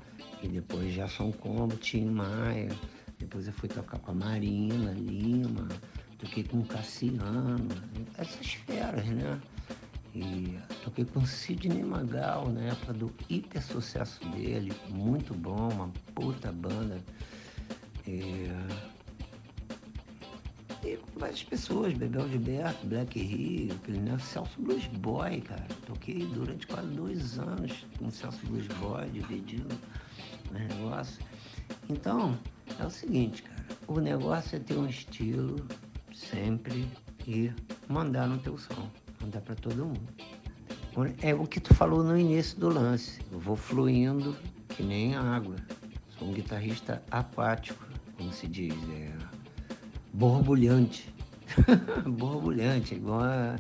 e 0.42 0.48
depois 0.48 0.92
já 0.92 1.08
são 1.08 1.32
como 1.32 1.68
Tim 1.76 2.06
Maia, 2.06 2.68
depois 3.18 3.46
eu 3.46 3.52
fui 3.52 3.68
tocar 3.68 3.98
com 3.98 4.12
a 4.12 4.14
Marina 4.14 4.92
Lima, 4.92 5.68
toquei 6.18 6.44
com 6.44 6.58
o 6.58 6.64
Cassiano, 6.64 7.68
essas 8.16 8.52
feras, 8.54 9.06
né? 9.06 9.40
E 10.14 10.58
toquei 10.82 11.04
com 11.04 11.24
Sidney 11.24 11.82
Magal 11.82 12.48
na 12.50 12.62
época 12.62 12.92
do 12.92 13.12
hiper 13.28 13.62
sucesso 13.62 14.20
dele, 14.30 14.72
muito 14.88 15.34
bom, 15.34 15.68
uma 15.68 15.90
puta 16.14 16.50
banda. 16.50 17.02
E, 18.08 18.50
e 20.82 20.96
com 20.96 21.20
várias 21.20 21.42
pessoas, 21.42 21.92
Bebel 21.92 22.26
Gilberto, 22.30 22.86
Black 22.86 23.20
Rio, 23.20 23.74
né? 23.86 24.18
Celso 24.18 24.58
Blues 24.62 24.86
Boy, 24.86 25.42
cara. 25.42 25.66
Toquei 25.86 26.24
durante 26.32 26.66
quase 26.66 26.88
dois 26.88 27.38
anos 27.38 27.84
com 27.98 28.10
Celso 28.10 28.46
Blues 28.46 28.66
Boy, 28.78 29.10
dividindo 29.10 29.78
os 30.46 30.50
negócios. 30.52 31.18
Então, 31.90 32.38
é 32.80 32.86
o 32.86 32.90
seguinte, 32.90 33.42
cara. 33.42 33.58
O 33.86 34.00
negócio 34.00 34.56
é 34.56 34.58
ter 34.58 34.78
um 34.78 34.86
estilo 34.86 35.66
sempre 36.14 36.88
e 37.26 37.52
mandar 37.88 38.26
no 38.26 38.38
teu 38.38 38.56
som. 38.56 38.90
Mandar 39.20 39.42
para 39.42 39.54
todo 39.54 39.84
mundo. 39.84 40.08
É 41.20 41.34
o 41.34 41.46
que 41.46 41.60
tu 41.60 41.74
falou 41.74 42.02
no 42.02 42.16
início 42.16 42.58
do 42.58 42.70
lance. 42.70 43.20
Eu 43.30 43.38
vou 43.38 43.54
fluindo 43.54 44.34
que 44.70 44.82
nem 44.82 45.14
água. 45.14 45.56
Sou 46.18 46.28
um 46.28 46.32
guitarrista 46.32 47.02
aquático 47.10 47.87
como 48.18 48.32
se 48.32 48.48
diz, 48.48 48.74
é 48.74 49.12
borbulhante. 50.12 51.08
borbulhante, 52.04 52.96
igual 52.96 53.22
a 53.22 53.56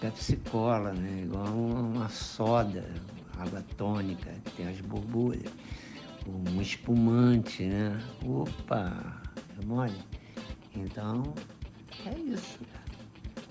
Pepsi 0.00 0.36
Cola, 0.50 0.92
né? 0.92 1.22
igual 1.22 1.46
uma 1.46 2.08
soda, 2.08 2.84
água 3.38 3.64
tônica, 3.76 4.30
tem 4.56 4.66
as 4.68 4.80
borbulhas. 4.80 5.50
Um 6.26 6.60
espumante, 6.60 7.64
né? 7.64 7.98
Opa, 8.24 9.22
é 9.60 9.64
mole? 9.64 9.92
Então, 10.74 11.34
é 12.06 12.18
isso, 12.18 12.58
cara. 12.72 12.84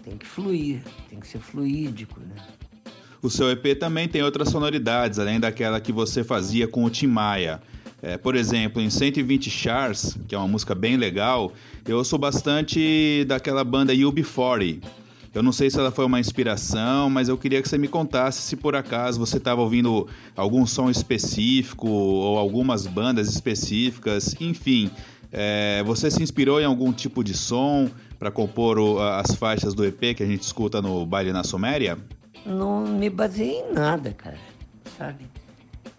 Tem 0.03 0.17
que 0.17 0.25
fluir, 0.25 0.83
tem 1.09 1.19
que 1.19 1.27
ser 1.27 1.39
fluídico, 1.39 2.19
né? 2.19 2.35
O 3.21 3.29
seu 3.29 3.49
EP 3.51 3.79
também 3.79 4.09
tem 4.09 4.21
outras 4.21 4.49
sonoridades, 4.49 5.17
além 5.17 5.39
daquela 5.39 5.79
que 5.79 5.93
você 5.93 6.23
fazia 6.23 6.67
com 6.67 6.83
o 6.83 6.89
Tim 6.89 7.07
Maia. 7.07 7.61
É, 8.03 8.17
por 8.17 8.35
exemplo, 8.35 8.81
em 8.81 8.89
120 8.89 9.49
Chars, 9.49 10.17
que 10.27 10.35
é 10.35 10.37
uma 10.37 10.47
música 10.47 10.75
bem 10.75 10.97
legal, 10.97 11.53
eu 11.87 11.97
ouço 11.97 12.17
bastante 12.17 13.23
daquela 13.29 13.63
banda 13.63 13.93
UB40. 13.93 14.83
Eu 15.33 15.41
não 15.41 15.53
sei 15.53 15.69
se 15.69 15.79
ela 15.79 15.89
foi 15.89 16.05
uma 16.05 16.19
inspiração, 16.19 17.09
mas 17.09 17.29
eu 17.29 17.37
queria 17.37 17.61
que 17.61 17.69
você 17.69 17.77
me 17.77 17.87
contasse 17.87 18.41
se 18.41 18.57
por 18.57 18.75
acaso 18.75 19.17
você 19.17 19.37
estava 19.37 19.61
ouvindo 19.61 20.05
algum 20.35 20.65
som 20.65 20.89
específico 20.89 21.87
ou 21.87 22.37
algumas 22.37 22.85
bandas 22.85 23.29
específicas, 23.29 24.35
enfim. 24.41 24.91
É, 25.31 25.81
você 25.85 26.11
se 26.11 26.21
inspirou 26.21 26.59
em 26.59 26.65
algum 26.65 26.91
tipo 26.91 27.23
de 27.23 27.33
som 27.33 27.89
para 28.19 28.29
compor 28.29 28.77
o, 28.77 28.99
as 28.99 29.33
faixas 29.33 29.73
do 29.73 29.85
EP 29.85 30.13
que 30.15 30.23
a 30.23 30.27
gente 30.27 30.41
escuta 30.41 30.81
no 30.81 31.05
Baile 31.05 31.31
na 31.31 31.43
Suméria? 31.45 31.97
Não 32.45 32.85
me 32.85 33.09
baseei 33.09 33.61
em 33.61 33.71
nada, 33.71 34.11
cara, 34.11 34.37
sabe? 34.97 35.23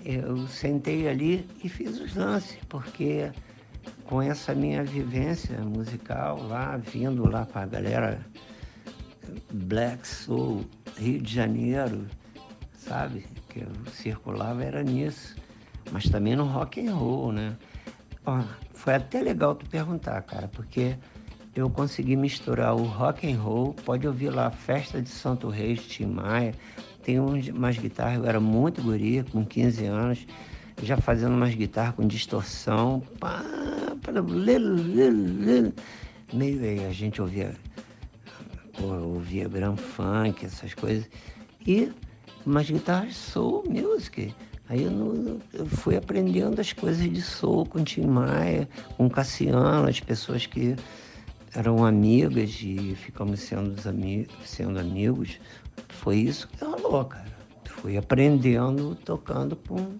Eu 0.04 0.46
sentei 0.46 1.08
ali 1.08 1.48
e 1.62 1.68
fiz 1.68 1.98
os 1.98 2.14
lances, 2.14 2.58
porque 2.68 3.30
com 4.04 4.20
essa 4.20 4.54
minha 4.54 4.84
vivência 4.84 5.58
musical 5.60 6.42
lá, 6.46 6.76
vindo 6.76 7.28
lá 7.28 7.46
com 7.46 7.58
a 7.58 7.66
galera 7.66 8.24
Black 9.52 10.06
Soul, 10.06 10.64
Rio 10.96 11.20
de 11.20 11.34
Janeiro, 11.34 12.06
sabe? 12.76 13.26
Que 13.48 13.60
eu 13.60 13.92
circulava 13.92 14.62
era 14.62 14.82
nisso, 14.82 15.34
mas 15.90 16.04
também 16.04 16.36
no 16.36 16.44
rock 16.44 16.86
and 16.86 16.94
roll, 16.94 17.32
né? 17.32 17.56
Ó, 18.26 18.42
foi 18.72 18.94
até 18.94 19.22
legal 19.22 19.54
tu 19.54 19.66
perguntar, 19.66 20.20
cara, 20.22 20.48
porque 20.48 20.96
eu 21.54 21.70
consegui 21.70 22.16
misturar 22.16 22.74
o 22.74 22.84
rock 22.84 23.30
and 23.30 23.40
roll, 23.40 23.72
pode 23.72 24.06
ouvir 24.06 24.30
lá 24.30 24.50
Festa 24.50 25.00
de 25.00 25.08
Santo 25.08 25.48
Reis, 25.48 25.86
Tim 25.86 26.06
Maia, 26.06 26.54
tem 27.04 27.20
umas 27.20 27.76
guitarras, 27.76 28.18
eu 28.18 28.26
era 28.26 28.40
muito 28.40 28.82
guria, 28.82 29.24
com 29.24 29.44
15 29.44 29.84
anos, 29.84 30.26
já 30.82 30.96
fazendo 30.96 31.34
umas 31.34 31.54
guitarras 31.54 31.94
com 31.94 32.06
distorção. 32.06 33.02
Meio 36.32 36.62
aí, 36.62 36.84
a 36.86 36.92
gente 36.92 37.20
ouvia, 37.20 37.54
pô, 38.78 38.86
ouvia 38.86 39.46
Grand 39.48 39.76
Funk, 39.76 40.46
essas 40.46 40.72
coisas. 40.72 41.08
E 41.66 41.92
umas 42.44 42.68
guitarras 42.68 43.14
soul 43.14 43.64
music. 43.68 44.34
Aí 44.68 44.82
eu, 44.82 45.40
eu, 45.52 45.66
fui 45.66 45.96
aprendendo 45.96 46.58
as 46.58 46.72
coisas 46.72 47.02
de 47.02 47.20
soul 47.20 47.66
com 47.66 47.84
Tim 47.84 48.06
Maia, 48.06 48.66
com 48.96 49.10
Cassiano, 49.10 49.86
as 49.86 50.00
pessoas 50.00 50.46
que 50.46 50.74
eram 51.54 51.84
amigas 51.84 52.58
e 52.62 52.94
ficamos 52.96 53.40
sendo, 53.40 53.74
sendo 54.44 54.78
amigos. 54.80 55.38
Foi 55.88 56.16
isso 56.16 56.48
que 56.48 56.64
rolou, 56.64 57.04
cara. 57.04 57.34
Fui 57.64 57.96
aprendendo, 57.96 58.94
tocando 59.04 59.56
com. 59.56 59.96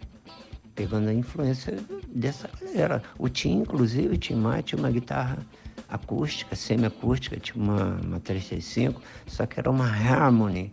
pegando 0.74 1.08
a 1.08 1.14
influência 1.14 1.76
dessa 2.08 2.48
galera. 2.60 3.02
O 3.18 3.28
Tim, 3.28 3.58
inclusive, 3.60 4.14
o 4.14 4.18
Tim 4.18 4.34
Maia 4.34 4.62
tinha 4.62 4.78
uma 4.78 4.90
guitarra 4.90 5.38
acústica, 5.88 6.56
semi-acústica, 6.56 7.36
tinha 7.36 7.62
uma, 7.62 7.98
uma 8.04 8.20
365, 8.20 9.00
só 9.26 9.46
que 9.46 9.60
era 9.60 9.70
uma 9.70 9.86
Harmony. 9.86 10.72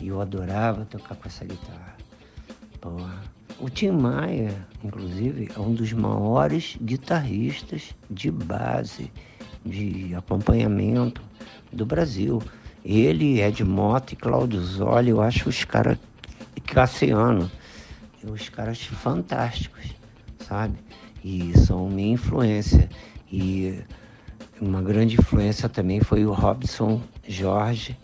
E 0.00 0.08
eu 0.08 0.20
adorava 0.20 0.84
tocar 0.84 1.14
com 1.16 1.28
essa 1.28 1.44
guitarra. 1.44 1.96
Porra. 2.80 3.36
O 3.58 3.70
Tim 3.70 3.92
Maia, 3.92 4.54
inclusive, 4.84 5.50
é 5.56 5.58
um 5.58 5.72
dos 5.72 5.90
maiores 5.94 6.76
guitarristas 6.82 7.94
de 8.10 8.30
base, 8.30 9.10
de 9.64 10.14
acompanhamento 10.14 11.22
do 11.72 11.86
Brasil. 11.86 12.42
Ele, 12.88 13.40
Ed 13.40 13.64
Mota 13.64 14.14
e 14.14 14.16
Claudio 14.16 14.62
Zoli, 14.62 15.10
eu 15.10 15.20
acho 15.20 15.48
os 15.48 15.64
caras 15.64 15.98
Cassiano. 16.64 17.50
os 18.22 18.48
caras 18.48 18.80
fantásticos, 18.80 19.94
sabe? 20.46 20.78
E 21.24 21.52
são 21.58 21.88
minha 21.88 22.14
influência. 22.14 22.88
E 23.30 23.80
uma 24.60 24.80
grande 24.80 25.16
influência 25.16 25.68
também 25.68 26.00
foi 26.00 26.24
o 26.24 26.32
Robson 26.32 27.02
Jorge, 27.26 27.96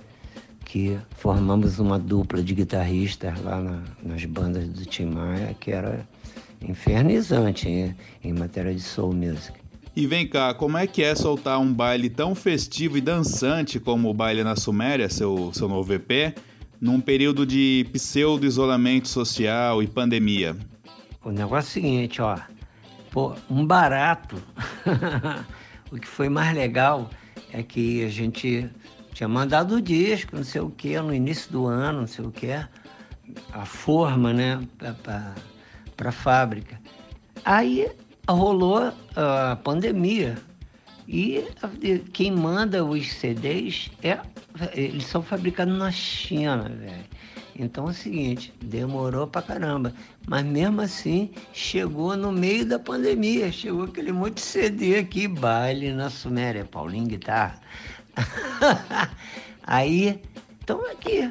que 0.65 0.99
formamos 1.13 1.79
uma 1.79 1.97
dupla 1.97 2.43
de 2.43 2.53
guitarristas 2.53 3.41
lá 3.41 3.61
na, 3.61 3.83
nas 4.03 4.25
bandas 4.25 4.69
do 4.69 4.85
Tim 4.85 5.07
Maia, 5.07 5.55
que 5.61 5.71
era 5.71 6.05
infernizante 6.61 7.95
em 8.25 8.33
matéria 8.33 8.75
de 8.75 8.81
soul 8.81 9.13
music. 9.13 9.62
E 9.95 10.07
vem 10.07 10.27
cá, 10.27 10.55
como 10.55 10.79
é 10.79 10.87
que 10.87 11.03
é 11.03 11.15
soltar 11.15 11.61
um 11.61 11.73
baile 11.73 12.09
tão 12.09 12.35
festivo 12.35 12.97
e 12.97 13.01
dançante 13.01 13.79
como 13.79 14.09
o 14.09 14.15
baile 14.15 14.43
na 14.43 14.57
Suméria, 14.57 15.09
seu, 15.11 15.53
seu 15.53 15.69
novo 15.69 15.93
EP, 15.93 16.35
num 16.81 16.99
período 16.99 17.45
de 17.45 17.87
pseudo-isolamento 17.93 19.07
social 19.07 19.83
e 19.83 19.87
pandemia? 19.87 20.57
O 21.23 21.31
negócio 21.31 21.69
é 21.69 21.81
o 21.81 21.85
seguinte, 21.85 22.23
ó. 22.23 22.39
Pô, 23.11 23.35
um 23.51 23.67
barato. 23.67 24.43
o 25.93 25.99
que 25.99 26.09
foi 26.09 26.31
mais 26.31 26.57
legal 26.57 27.11
é 27.53 27.63
que 27.63 28.03
a 28.03 28.09
gente 28.09 28.71
tinha 29.13 29.29
mandado 29.29 29.77
o 29.77 29.83
disco, 29.83 30.35
não 30.35 30.45
sei 30.45 30.63
o 30.63 30.71
que, 30.71 30.99
no 30.99 31.13
início 31.13 31.53
do 31.53 31.67
ano, 31.67 32.01
não 32.01 32.07
sei 32.07 32.25
o 32.25 32.31
que, 32.31 32.51
a 33.53 33.67
forma, 33.67 34.33
né, 34.33 34.59
para 34.79 36.09
a 36.09 36.13
fábrica. 36.13 36.81
Aí 37.45 37.91
rolou 38.29 38.93
a 39.17 39.57
pandemia 39.57 40.37
e 41.09 41.45
quem 42.13 42.31
manda 42.31 42.85
os 42.85 43.13
CDs 43.13 43.91
é 44.03 44.21
eles 44.75 45.07
são 45.07 45.23
fabricados 45.23 45.77
na 45.77 45.91
China, 45.91 46.69
velho. 46.69 47.05
Então 47.55 47.87
é 47.87 47.91
o 47.91 47.95
seguinte, 47.95 48.53
demorou 48.63 49.27
pra 49.27 49.43
caramba. 49.43 49.93
Mas 50.27 50.45
mesmo 50.45 50.81
assim, 50.81 51.31
chegou 51.53 52.17
no 52.17 52.33
meio 52.33 52.65
da 52.65 52.79
pandemia. 52.79 53.53
Chegou 53.53 53.85
aquele 53.85 54.13
monte 54.13 54.35
de 54.35 54.41
CD 54.41 54.99
aqui, 54.99 55.29
baile 55.29 55.93
na 55.93 56.09
Suméria, 56.09 56.65
Paulinho 56.65 57.07
Guitarra. 57.07 57.61
Aí, 59.65 60.21
então 60.63 60.85
aqui. 60.91 61.31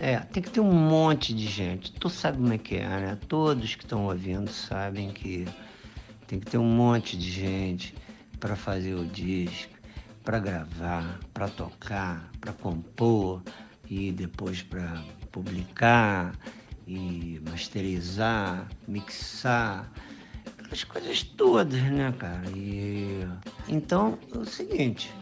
É, 0.00 0.18
tem 0.18 0.42
que 0.42 0.50
ter 0.50 0.60
um 0.60 0.72
monte 0.72 1.32
de 1.32 1.46
gente. 1.46 1.92
Tu 1.92 2.10
sabe 2.10 2.38
como 2.38 2.52
é 2.52 2.58
que 2.58 2.76
é, 2.76 2.88
né? 2.88 3.18
Todos 3.28 3.76
que 3.76 3.84
estão 3.84 4.06
ouvindo 4.06 4.50
sabem 4.50 5.12
que 5.12 5.46
tem 6.32 6.40
que 6.40 6.50
ter 6.50 6.56
um 6.56 6.64
monte 6.64 7.14
de 7.14 7.30
gente 7.30 7.94
para 8.40 8.56
fazer 8.56 8.94
o 8.94 9.04
disco, 9.04 9.74
para 10.24 10.38
gravar, 10.38 11.20
para 11.34 11.46
tocar, 11.46 12.30
para 12.40 12.54
compor 12.54 13.42
e 13.86 14.10
depois 14.12 14.62
para 14.62 15.04
publicar 15.30 16.34
e 16.86 17.38
masterizar, 17.50 18.66
mixar, 18.88 19.92
aquelas 20.46 20.84
coisas 20.84 21.22
todas, 21.22 21.82
né, 21.82 22.14
cara? 22.18 22.50
E 22.56 23.28
então 23.68 24.18
é 24.34 24.38
o 24.38 24.46
seguinte, 24.46 25.12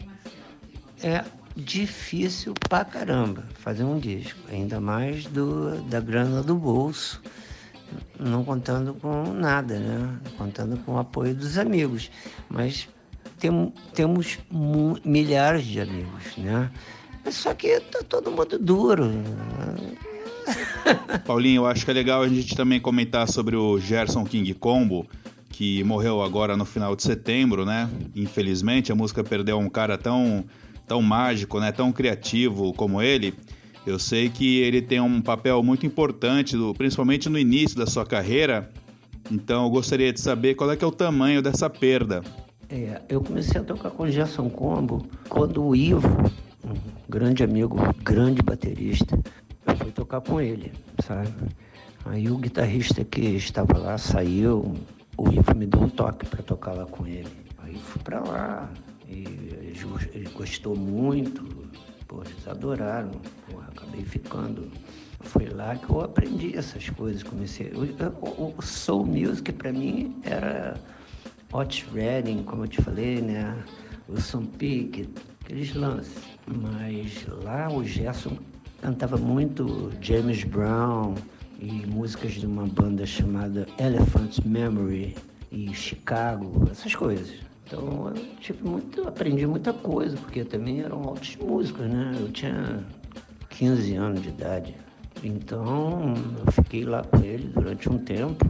é 1.03 1.25
difícil 1.57 2.53
pra 2.69 2.85
caramba 2.85 3.43
fazer 3.55 3.83
um 3.83 3.99
disco, 3.99 4.39
ainda 4.49 4.79
mais 4.79 5.25
do, 5.25 5.81
da 5.89 5.99
grana 5.99 6.41
do 6.41 6.55
bolso 6.55 7.21
não 8.21 8.43
contando 8.43 8.93
com 8.93 9.33
nada, 9.33 9.79
né? 9.79 10.19
Contando 10.37 10.77
com 10.85 10.93
o 10.93 10.99
apoio 10.99 11.33
dos 11.33 11.57
amigos. 11.57 12.11
Mas 12.47 12.87
tem, 13.39 13.73
temos 13.93 14.37
milhares 15.03 15.65
de 15.65 15.81
amigos, 15.81 16.37
né? 16.37 16.69
Só 17.29 17.53
que 17.53 17.79
tá 17.79 18.03
todo 18.07 18.31
mundo 18.31 18.57
duro. 18.59 19.09
Paulinho, 21.25 21.61
eu 21.61 21.65
acho 21.65 21.83
que 21.83 21.91
é 21.91 21.93
legal 21.93 22.21
a 22.21 22.27
gente 22.27 22.55
também 22.55 22.79
comentar 22.79 23.27
sobre 23.27 23.55
o 23.55 23.79
Gerson 23.79 24.23
King 24.23 24.53
Combo, 24.53 25.07
que 25.49 25.83
morreu 25.83 26.21
agora 26.21 26.55
no 26.55 26.65
final 26.65 26.95
de 26.95 27.03
setembro, 27.03 27.65
né? 27.65 27.89
Infelizmente, 28.15 28.91
a 28.91 28.95
música 28.95 29.23
perdeu 29.23 29.57
um 29.57 29.69
cara 29.69 29.97
tão, 29.97 30.45
tão 30.87 31.01
mágico, 31.01 31.59
né? 31.59 31.71
Tão 31.71 31.91
criativo 31.91 32.73
como 32.73 33.01
ele. 33.01 33.33
Eu 33.85 33.97
sei 33.97 34.29
que 34.29 34.59
ele 34.59 34.81
tem 34.81 34.99
um 34.99 35.21
papel 35.21 35.61
muito 35.63 35.85
importante, 35.85 36.55
principalmente 36.77 37.27
no 37.29 37.37
início 37.37 37.77
da 37.77 37.87
sua 37.87 38.05
carreira. 38.05 38.69
Então 39.31 39.63
eu 39.65 39.69
gostaria 39.69 40.13
de 40.13 40.19
saber 40.19 40.55
qual 40.55 40.71
é 40.71 40.75
que 40.75 40.83
é 40.83 40.87
o 40.87 40.91
tamanho 40.91 41.41
dessa 41.41 41.69
perda. 41.69 42.21
É, 42.69 43.01
eu 43.09 43.21
comecei 43.21 43.59
a 43.59 43.63
tocar 43.63 43.89
com 43.91 44.03
o 44.03 44.11
Gerson 44.11 44.49
Combo 44.49 45.05
quando 45.27 45.63
o 45.63 45.75
Ivo, 45.75 46.07
um 46.63 46.73
grande 47.09 47.43
amigo, 47.43 47.77
grande 48.03 48.41
baterista, 48.41 49.19
fui 49.77 49.91
tocar 49.91 50.21
com 50.21 50.39
ele, 50.39 50.71
sabe? 51.03 51.29
Aí 52.05 52.29
o 52.29 52.37
guitarrista 52.37 53.03
que 53.03 53.21
estava 53.21 53.77
lá 53.77 53.97
saiu, 53.97 54.73
o 55.17 55.29
Ivo 55.29 55.55
me 55.55 55.65
deu 55.65 55.81
um 55.81 55.89
toque 55.89 56.25
para 56.25 56.41
tocar 56.43 56.73
lá 56.73 56.85
com 56.85 57.05
ele. 57.05 57.27
Aí 57.59 57.75
fui 57.75 58.01
para 58.01 58.19
lá 58.21 58.69
e 59.07 59.25
ele 60.13 60.29
gostou 60.33 60.75
muito, 60.75 61.43
Eles 62.19 62.47
adoraram. 62.47 63.11
Porra, 63.49 63.67
acabei 63.67 64.03
ficando. 64.03 64.69
Foi 65.21 65.45
lá 65.47 65.75
que 65.75 65.89
eu 65.89 66.01
aprendi 66.01 66.57
essas 66.57 66.89
coisas. 66.89 67.23
Comecei. 67.23 67.71
O, 68.21 68.61
soul 68.61 69.05
music 69.05 69.51
para 69.53 69.71
mim 69.71 70.19
era 70.23 70.75
Otis 71.53 71.85
Redding, 71.93 72.43
como 72.43 72.65
eu 72.65 72.67
te 72.67 72.81
falei, 72.81 73.21
né? 73.21 73.63
Sam 74.17 74.45
Peake, 74.45 75.09
aqueles 75.41 75.73
lances. 75.73 76.23
Mas 76.45 77.25
lá 77.43 77.71
o 77.71 77.83
Gerson 77.83 78.37
cantava 78.81 79.15
muito 79.17 79.91
James 80.01 80.43
Brown 80.43 81.15
e 81.59 81.85
músicas 81.85 82.33
de 82.33 82.45
uma 82.45 82.65
banda 82.65 83.05
chamada 83.05 83.67
Elephant 83.79 84.39
Memory 84.43 85.15
e 85.51 85.73
Chicago, 85.73 86.67
essas 86.71 86.95
coisas. 86.95 87.50
Então 87.71 88.11
eu 88.13 88.25
tive 88.41 88.67
muito, 88.67 89.07
aprendi 89.07 89.47
muita 89.47 89.71
coisa, 89.71 90.17
porque 90.17 90.43
também 90.43 90.81
eram 90.81 91.03
altos 91.03 91.37
músicos, 91.37 91.87
né? 91.87 92.17
Eu 92.19 92.29
tinha 92.29 92.83
15 93.49 93.95
anos 93.95 94.21
de 94.21 94.27
idade. 94.27 94.75
Então 95.23 96.13
eu 96.45 96.51
fiquei 96.51 96.83
lá 96.83 97.01
com 97.01 97.23
ele 97.23 97.47
durante 97.47 97.89
um 97.89 97.97
tempo. 97.97 98.45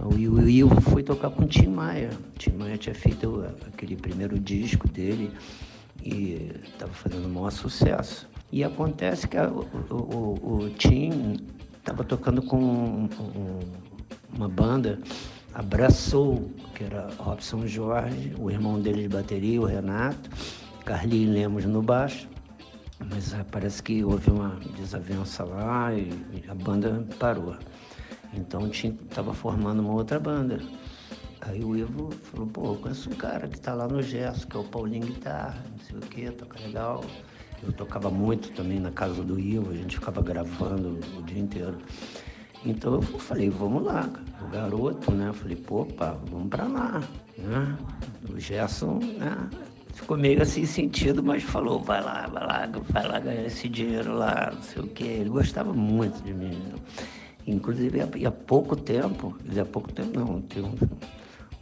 O 0.00 0.18
Ivo 0.18 0.80
foi 0.80 1.04
tocar 1.04 1.30
com 1.30 1.44
o 1.44 1.46
Tim 1.46 1.68
Maia. 1.68 2.10
O 2.34 2.38
Tim 2.38 2.56
Maia 2.56 2.76
tinha 2.76 2.94
feito 2.94 3.44
aquele 3.68 3.94
primeiro 3.94 4.36
disco 4.36 4.88
dele 4.88 5.30
e 6.02 6.50
estava 6.64 6.92
fazendo 6.92 7.26
o 7.26 7.28
maior 7.28 7.52
sucesso. 7.52 8.28
E 8.50 8.64
acontece 8.64 9.28
que 9.28 9.36
a, 9.36 9.48
o, 9.48 9.64
o, 9.90 10.56
o 10.64 10.70
Tim 10.70 11.36
estava 11.78 12.02
tocando 12.02 12.42
com 12.42 12.58
um, 12.58 13.08
uma 14.34 14.48
banda 14.48 14.98
abraçou, 15.56 16.50
que 16.74 16.84
era 16.84 17.08
Robson 17.18 17.66
Jorge, 17.66 18.34
o 18.38 18.50
irmão 18.50 18.78
dele 18.78 19.02
de 19.02 19.08
bateria, 19.08 19.58
o 19.58 19.64
Renato, 19.64 20.28
Carlinhos 20.84 21.34
Lemos 21.34 21.64
no 21.64 21.80
baixo. 21.80 22.28
Mas 23.10 23.34
ah, 23.34 23.44
parece 23.50 23.82
que 23.82 24.04
houve 24.04 24.30
uma 24.30 24.58
desavença 24.76 25.44
lá 25.44 25.92
e 25.94 26.44
a 26.48 26.54
banda 26.54 27.06
parou. 27.18 27.56
Então 28.34 28.66
estava 28.68 29.32
formando 29.32 29.80
uma 29.80 29.92
outra 29.92 30.20
banda. 30.20 30.60
Aí 31.40 31.64
o 31.64 31.76
Ivo 31.76 32.10
falou, 32.22 32.46
pô, 32.48 32.66
eu 32.72 32.76
conheço 32.76 33.08
um 33.08 33.14
cara 33.14 33.48
que 33.48 33.56
está 33.56 33.72
lá 33.72 33.88
no 33.88 34.02
Gesso, 34.02 34.46
que 34.46 34.56
é 34.56 34.60
o 34.60 34.64
Paulinho 34.64 35.06
Guitarra, 35.06 35.62
não 35.70 35.78
sei 35.78 35.96
o 35.96 36.00
que, 36.00 36.30
toca 36.32 36.60
legal. 36.60 37.02
Eu 37.62 37.72
tocava 37.72 38.10
muito 38.10 38.50
também 38.52 38.78
na 38.78 38.90
casa 38.90 39.22
do 39.22 39.38
Ivo, 39.38 39.70
a 39.70 39.74
gente 39.74 39.96
ficava 39.96 40.20
gravando 40.22 40.98
o 41.16 41.22
dia 41.22 41.38
inteiro. 41.38 41.78
Então 42.66 42.94
eu 42.94 43.02
falei, 43.02 43.48
vamos 43.48 43.84
lá, 43.84 44.10
o 44.42 44.50
garoto, 44.50 45.12
né? 45.12 45.28
Eu 45.28 45.34
falei, 45.34 45.56
pô, 45.56 45.84
pá, 45.84 46.16
vamos 46.28 46.48
pra 46.48 46.64
lá, 46.64 47.00
né? 47.38 47.78
O 48.28 48.40
Gerson, 48.40 48.98
né? 48.98 49.48
Ficou 49.94 50.18
meio 50.18 50.42
assim 50.42 50.66
sentido, 50.66 51.22
mas 51.22 51.44
falou, 51.44 51.80
vai 51.80 52.02
lá, 52.02 52.26
vai 52.26 52.44
lá, 52.44 52.68
vai 52.90 53.06
lá 53.06 53.20
ganhar 53.20 53.46
esse 53.46 53.68
dinheiro 53.68 54.14
lá, 54.14 54.50
não 54.52 54.62
sei 54.62 54.82
o 54.82 54.88
quê. 54.88 55.04
Ele 55.04 55.30
gostava 55.30 55.72
muito 55.72 56.20
de 56.24 56.34
mim. 56.34 56.50
Né? 56.50 56.74
Inclusive, 57.46 58.00
há, 58.00 58.30
pouco 58.32 58.74
tempo, 58.74 59.36
há 59.58 59.64
pouco 59.64 59.92
tempo 59.92 60.18
não, 60.18 60.42
tem 60.42 60.64
um, 60.64 60.74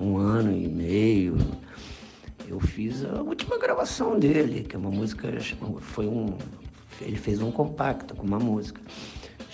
um 0.00 0.16
ano 0.16 0.56
e 0.56 0.66
meio, 0.66 1.36
eu 2.48 2.58
fiz 2.58 3.04
a 3.04 3.20
última 3.20 3.58
gravação 3.58 4.18
dele, 4.18 4.62
que 4.62 4.74
é 4.74 4.78
uma 4.78 4.90
música, 4.90 5.28
foi 5.80 6.06
um, 6.06 6.34
ele 7.02 7.16
fez 7.16 7.42
um 7.42 7.50
compacto 7.50 8.14
com 8.14 8.26
uma 8.26 8.38
música 8.38 8.80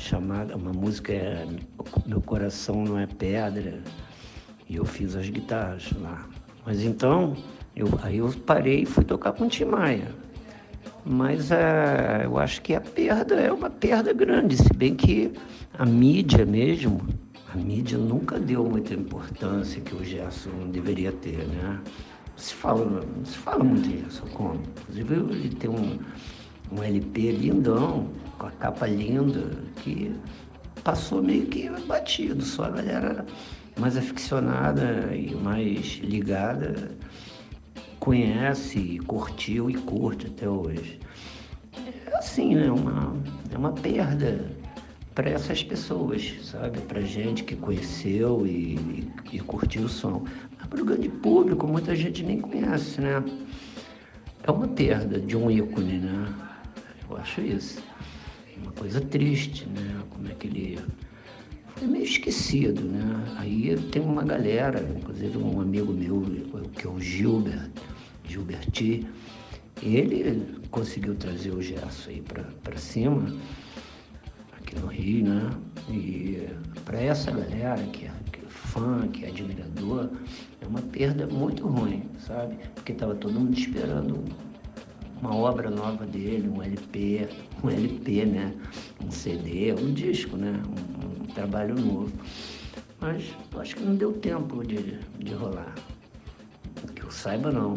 chamada, 0.01 0.57
uma 0.57 0.73
música 0.73 1.13
é 1.13 1.47
Meu 2.07 2.21
Coração 2.21 2.83
Não 2.85 2.99
É 2.99 3.07
Pedra, 3.07 3.81
e 4.69 4.77
eu 4.77 4.85
fiz 4.85 5.15
as 5.15 5.29
guitarras 5.29 5.93
lá. 6.01 6.27
Mas 6.65 6.83
então, 6.83 7.37
eu, 7.77 7.87
aí 8.03 8.19
eu 8.19 8.33
parei 8.47 8.83
e 8.83 8.87
fui 8.87 9.05
tocar 9.05 9.33
com 9.33 9.45
o 9.45 9.49
Tim 9.49 9.67
Maia. 9.67 10.09
Mas 11.05 11.51
é, 11.51 12.23
eu 12.25 12.39
acho 12.39 12.61
que 12.63 12.75
a 12.75 12.81
perda 12.81 13.35
é 13.35 13.53
uma 13.53 13.71
perda 13.71 14.13
grande, 14.13 14.57
se 14.57 14.73
bem 14.75 14.95
que 14.95 15.33
a 15.79 15.85
mídia 15.87 16.45
mesmo, 16.45 17.01
a 17.53 17.57
mídia 17.57 17.99
nunca 17.99 18.39
deu 18.39 18.65
muita 18.65 18.95
importância 18.95 19.81
que 19.81 19.95
o 19.95 20.05
Gerson 20.05 20.71
deveria 20.71 21.13
ter, 21.13 21.47
né? 21.47 21.81
Se 22.37 22.55
fala, 22.55 23.03
se 23.25 23.37
fala 23.37 23.63
muito 23.63 23.89
isso, 23.89 24.23
como. 24.33 24.61
Inclusive 24.83 25.15
ele 25.15 25.49
tem 25.51 25.71
um, 25.71 25.99
um 26.73 26.83
LP 26.83 27.33
lindão, 27.33 28.09
com 28.41 28.47
a 28.47 28.51
capa 28.53 28.87
linda, 28.87 29.51
que 29.77 30.17
passou 30.83 31.23
meio 31.23 31.47
que 31.47 31.69
batido, 31.87 32.43
só 32.43 32.65
a 32.65 32.71
galera 32.71 33.27
mais 33.79 33.99
aficionada 33.99 35.15
e 35.15 35.35
mais 35.35 36.01
ligada 36.03 36.91
conhece, 37.99 38.99
curtiu 39.07 39.69
e 39.69 39.75
curte 39.75 40.27
até 40.27 40.49
hoje. 40.49 40.99
É 42.07 42.17
assim, 42.17 42.55
né? 42.55 42.71
Uma, 42.71 43.15
é 43.53 43.59
uma 43.59 43.73
perda 43.73 44.51
para 45.15 45.29
essas 45.29 45.63
pessoas, 45.63 46.35
sabe? 46.43 46.81
Para 46.81 47.03
gente 47.03 47.45
que 47.45 47.55
conheceu 47.55 48.47
e, 48.47 48.77
e, 48.77 49.37
e 49.37 49.41
curtiu 49.41 49.83
o 49.83 49.89
som. 49.89 50.25
Mas 50.59 50.67
para 50.67 50.81
o 50.81 50.85
grande 50.87 51.11
público, 51.11 51.67
muita 51.67 51.95
gente 51.95 52.23
nem 52.23 52.41
conhece, 52.41 53.03
né? 53.03 53.23
É 54.43 54.51
uma 54.51 54.67
perda 54.67 55.21
de 55.21 55.37
um 55.37 55.51
ícone, 55.51 55.99
né? 55.99 56.35
Eu 57.11 57.19
acho 57.19 57.43
isso. 57.43 57.90
Uma 58.63 58.73
coisa 58.73 59.01
triste, 59.01 59.67
né? 59.67 60.03
Como 60.11 60.29
é 60.29 60.35
que 60.35 60.47
ele 60.47 60.79
foi 61.77 61.89
meio 61.89 62.05
esquecido, 62.05 62.83
né? 62.83 63.35
Aí 63.39 63.77
tem 63.91 64.03
uma 64.03 64.23
galera, 64.23 64.87
inclusive 64.97 65.39
um 65.39 65.61
amigo 65.61 65.93
meu, 65.93 66.23
que 66.77 66.87
é 66.87 66.91
o 66.91 67.01
Gilbert, 67.01 67.71
Gilberti, 68.25 69.07
ele 69.83 70.61
conseguiu 70.71 71.15
trazer 71.15 71.53
o 71.53 71.63
Gerson 71.63 72.11
aí 72.11 72.23
para 72.63 72.77
cima, 72.77 73.35
aqui 74.59 74.79
no 74.79 74.87
Rio, 74.89 75.25
né? 75.25 75.51
E 75.89 76.49
para 76.85 77.01
essa 77.01 77.31
galera 77.31 77.83
que 77.85 78.05
é, 78.07 78.13
que 78.31 78.41
é 78.41 78.49
fã, 78.49 79.09
que 79.09 79.25
é 79.25 79.29
admirador, 79.29 80.11
é 80.61 80.67
uma 80.67 80.83
perda 80.83 81.27
muito 81.27 81.67
ruim, 81.67 82.05
sabe? 82.19 82.57
Porque 82.75 82.93
estava 82.93 83.15
todo 83.15 83.33
mundo 83.33 83.59
esperando 83.59 84.23
uma 85.21 85.35
obra 85.35 85.71
nova 85.71 86.07
dele, 86.07 86.49
um 86.49 86.63
LP, 86.63 87.27
um 87.63 87.71
LP, 87.71 88.25
né? 88.27 88.53
Um 89.05 89.11
CD, 89.11 89.73
um 89.73 89.93
disco, 89.93 90.37
né? 90.37 90.61
Um, 90.67 91.23
um 91.23 91.27
trabalho 91.27 91.75
novo. 91.75 92.13
Mas 93.01 93.35
acho 93.57 93.77
que 93.77 93.83
não 93.83 93.95
deu 93.95 94.13
tempo 94.13 94.65
de, 94.65 94.99
de 95.19 95.35
rolar. 95.35 95.75
Que 96.95 97.03
eu 97.03 97.11
saiba 97.11 97.51
não. 97.51 97.75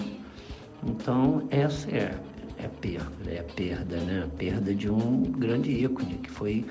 Então 0.85 1.47
essa 1.49 1.89
é, 1.91 2.17
é 2.57 2.65
a 2.65 2.69
perda, 2.69 3.31
é 3.31 3.39
a 3.39 3.43
perda, 3.43 3.97
né? 3.97 4.23
A 4.25 4.37
perda 4.37 4.73
de 4.73 4.89
um 4.89 5.23
grande 5.23 5.71
ícone, 5.71 6.15
que 6.15 6.29
foi, 6.29 6.65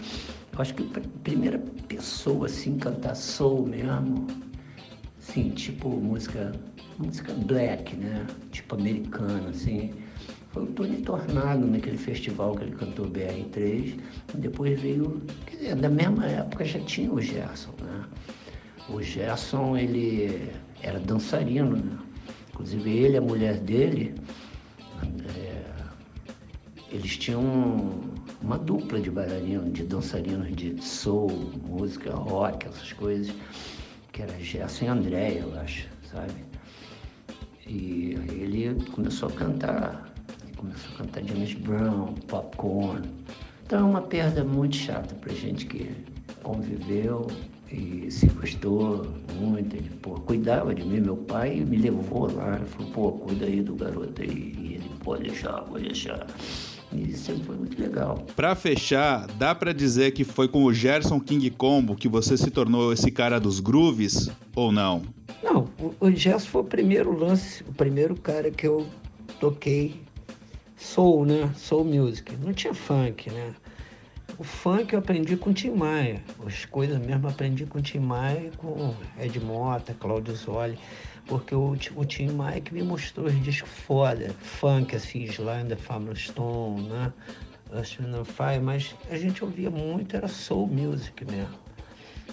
acho 0.58 0.74
que 0.74 0.82
a 0.82 1.00
primeira 1.22 1.58
pessoa 1.88 2.46
assim 2.46 2.78
cantar 2.78 3.14
soul 3.14 3.66
mesmo, 3.66 4.26
assim, 5.18 5.50
tipo 5.50 5.88
música, 5.88 6.52
música 6.98 7.32
black, 7.32 7.96
né? 7.96 8.26
Tipo 8.50 8.74
americana, 8.74 9.48
assim 9.48 9.92
foi 10.52 10.64
o 10.64 10.66
Tony 10.66 10.98
Tornado 10.98 11.66
naquele 11.66 11.96
festival 11.96 12.54
que 12.54 12.64
ele 12.64 12.76
cantou 12.76 13.06
BR3. 13.06 13.98
Depois 14.34 14.78
veio, 14.80 15.22
quer 15.46 15.56
dizer, 15.56 15.76
da 15.76 15.88
mesma 15.88 16.26
época 16.26 16.64
já 16.64 16.78
tinha 16.80 17.10
o 17.10 17.20
Gerson, 17.20 17.72
né? 17.80 18.04
O 18.88 19.00
Gerson, 19.00 19.76
ele 19.76 20.50
era 20.82 20.98
dançarino, 21.00 21.76
né? 21.76 21.98
Inclusive 22.50 22.90
ele 22.90 23.16
a 23.16 23.20
mulher 23.20 23.60
dele, 23.60 24.14
é, 25.34 25.62
eles 26.90 27.16
tinham 27.16 27.42
uma 28.42 28.58
dupla 28.58 29.00
de 29.00 29.10
bailarinos, 29.10 29.72
de 29.72 29.84
dançarinos 29.84 30.54
de 30.54 30.82
soul, 30.82 31.30
música, 31.66 32.14
rock, 32.14 32.66
essas 32.66 32.92
coisas, 32.92 33.34
que 34.12 34.20
era 34.20 34.38
Gerson 34.38 34.84
e 34.84 34.88
André, 34.88 35.38
eu 35.40 35.58
acho, 35.58 35.88
sabe? 36.10 36.34
E 37.66 38.18
ele 38.28 38.84
começou 38.90 39.30
a 39.30 39.32
cantar 39.32 40.11
começou 40.62 40.94
a 40.94 40.98
cantar 40.98 41.24
James 41.24 41.54
Brown, 41.54 42.14
Popcorn. 42.28 43.02
Então 43.66 43.80
é 43.80 43.82
uma 43.82 44.02
perda 44.02 44.44
muito 44.44 44.76
chata 44.76 45.14
pra 45.16 45.32
gente 45.34 45.66
que 45.66 45.90
conviveu 46.42 47.26
e 47.70 48.08
se 48.10 48.26
gostou 48.26 49.08
muito. 49.40 49.74
Ele, 49.74 49.90
pô, 50.00 50.12
cuidava 50.20 50.72
de 50.74 50.84
mim, 50.84 51.00
meu 51.00 51.16
pai 51.16 51.56
me 51.56 51.76
levou 51.78 52.32
lá, 52.32 52.60
falou, 52.66 52.92
pô, 52.92 53.12
cuida 53.12 53.46
aí 53.46 53.60
do 53.60 53.74
garoto 53.74 54.22
aí. 54.22 54.54
E 54.56 54.74
ele, 54.74 54.90
pode 55.02 55.24
deixar, 55.24 55.62
pode 55.62 55.84
deixar. 55.84 56.26
E 56.92 57.10
isso 57.10 57.24
sempre 57.24 57.44
foi 57.44 57.56
muito 57.56 57.80
legal. 57.80 58.24
Para 58.36 58.54
fechar, 58.54 59.26
dá 59.38 59.54
para 59.54 59.72
dizer 59.72 60.12
que 60.12 60.22
foi 60.22 60.46
com 60.46 60.64
o 60.64 60.72
Gerson 60.72 61.18
King 61.18 61.50
Combo 61.50 61.96
que 61.96 62.08
você 62.08 62.36
se 62.36 62.50
tornou 62.50 62.92
esse 62.92 63.10
cara 63.10 63.40
dos 63.40 63.58
grooves 63.58 64.30
ou 64.54 64.70
não? 64.70 65.02
Não, 65.42 65.66
o 65.98 66.10
Gerson 66.10 66.46
foi 66.46 66.60
o 66.60 66.64
primeiro 66.64 67.18
lance, 67.18 67.64
o 67.64 67.72
primeiro 67.72 68.14
cara 68.14 68.50
que 68.50 68.66
eu 68.66 68.86
toquei 69.40 70.02
soul, 70.82 71.24
né? 71.24 71.50
Soul 71.56 71.84
music. 71.84 72.36
Não 72.36 72.52
tinha 72.52 72.74
funk, 72.74 73.30
né? 73.30 73.54
O 74.38 74.44
funk 74.44 74.92
eu 74.92 74.98
aprendi 74.98 75.36
com 75.36 75.52
Tim 75.52 75.70
Maia. 75.70 76.22
As 76.44 76.64
coisas 76.64 76.98
mesmo 76.98 77.28
aprendi 77.28 77.64
com 77.64 77.80
Tim 77.80 78.00
Maia, 78.00 78.50
com 78.56 78.94
Ed 79.20 79.38
Mota, 79.40 79.94
Claudio 79.94 80.34
Zoli. 80.34 80.78
Porque 81.26 81.54
o, 81.54 81.76
o 81.94 82.04
Tim 82.04 82.32
Maia 82.32 82.60
que 82.60 82.74
me 82.74 82.82
mostrou 82.82 83.26
os 83.26 83.42
discos 83.42 83.70
foda. 83.70 84.34
Funk, 84.40 84.96
assim, 84.96 85.22
Slime, 85.24 85.76
Family 85.76 86.16
Stone, 86.16 86.88
né? 86.88 87.12
Astronaut 87.72 88.30
Fire. 88.30 88.60
Mas 88.60 88.94
a 89.10 89.16
gente 89.16 89.44
ouvia 89.44 89.70
muito, 89.70 90.16
era 90.16 90.28
soul 90.28 90.66
music 90.66 91.24
mesmo. 91.24 91.62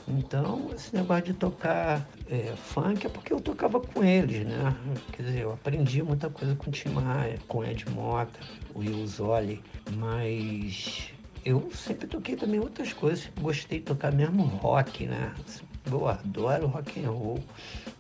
Então, 0.08 0.72
esse 0.74 0.96
negócio 0.96 1.26
de 1.26 1.34
tocar 1.34 2.08
é, 2.28 2.54
funk 2.56 3.06
é 3.06 3.10
porque 3.10 3.32
eu 3.32 3.40
tocava 3.40 3.80
com 3.80 4.04
eles, 4.04 4.46
né? 4.46 4.76
Quer 5.12 5.24
dizer, 5.24 5.42
eu 5.42 5.54
aprendi 5.54 6.02
muita 6.02 6.30
coisa 6.30 6.56
com 6.56 6.70
o 6.70 6.74
Tim 6.74 6.90
Maia, 6.90 7.38
com 7.48 7.64
Ed 7.64 7.88
Mota, 7.92 8.40
o 8.74 8.80
Will 8.80 9.06
Zoli, 9.06 9.62
mas 9.94 11.12
eu 11.46 11.70
sempre 11.72 12.08
toquei 12.08 12.36
também 12.36 12.60
outras 12.60 12.92
coisas. 12.92 13.30
Gostei 13.40 13.80
de 13.80 13.86
tocar 13.86 14.12
mesmo 14.12 14.44
rock, 14.44 15.06
né? 15.06 15.34
Eu 15.86 16.08
adoro 16.08 16.68
rock 16.68 17.06
and 17.06 17.12
roll. 17.12 17.40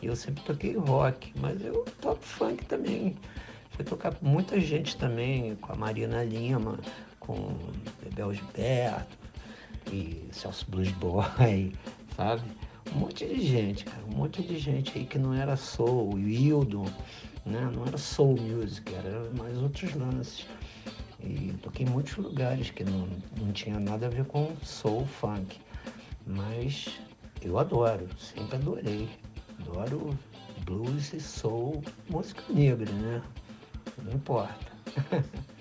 Eu 0.01 0.15
sempre 0.15 0.43
toquei 0.43 0.75
rock, 0.75 1.31
mas 1.39 1.63
eu 1.63 1.85
toco 2.01 2.23
funk 2.23 2.65
também. 2.65 3.15
Fui 3.69 3.85
tocar 3.85 4.15
com 4.15 4.25
muita 4.25 4.59
gente 4.59 4.97
também, 4.97 5.55
com 5.57 5.71
a 5.71 5.75
Marina 5.75 6.23
Lima, 6.23 6.79
com 7.19 7.55
Bebel 8.03 8.33
Gilberto 8.33 9.18
e 9.91 10.27
Celso 10.31 10.65
Blues 10.69 10.91
Boy, 10.93 11.73
sabe? 12.15 12.43
Um 12.93 12.99
monte 12.99 13.25
de 13.25 13.45
gente, 13.45 13.85
cara, 13.85 14.03
um 14.05 14.15
monte 14.15 14.41
de 14.41 14.57
gente 14.57 14.97
aí 14.97 15.05
que 15.05 15.19
não 15.19 15.33
era 15.33 15.55
soul, 15.55 16.15
Wildon, 16.15 16.85
né? 17.45 17.69
Não 17.75 17.85
era 17.85 17.97
soul 17.97 18.35
music, 18.39 18.93
era 18.93 19.29
mais 19.37 19.57
outros 19.57 19.93
lances. 19.93 20.45
E 21.21 21.53
toquei 21.61 21.85
em 21.85 21.89
muitos 21.89 22.15
lugares 22.15 22.71
que 22.71 22.83
não, 22.83 23.07
não 23.37 23.51
tinha 23.51 23.79
nada 23.79 24.07
a 24.07 24.09
ver 24.09 24.25
com 24.25 24.55
soul, 24.63 25.05
funk. 25.05 25.59
Mas 26.25 26.99
eu 27.41 27.59
adoro, 27.59 28.07
sempre 28.17 28.55
adorei. 28.55 29.09
Adoro 29.59 30.17
blues 30.65 31.13
e 31.13 31.19
soul, 31.19 31.83
música 32.09 32.41
negra, 32.49 32.91
né? 32.91 33.21
Não 34.03 34.13
importa. 34.13 34.71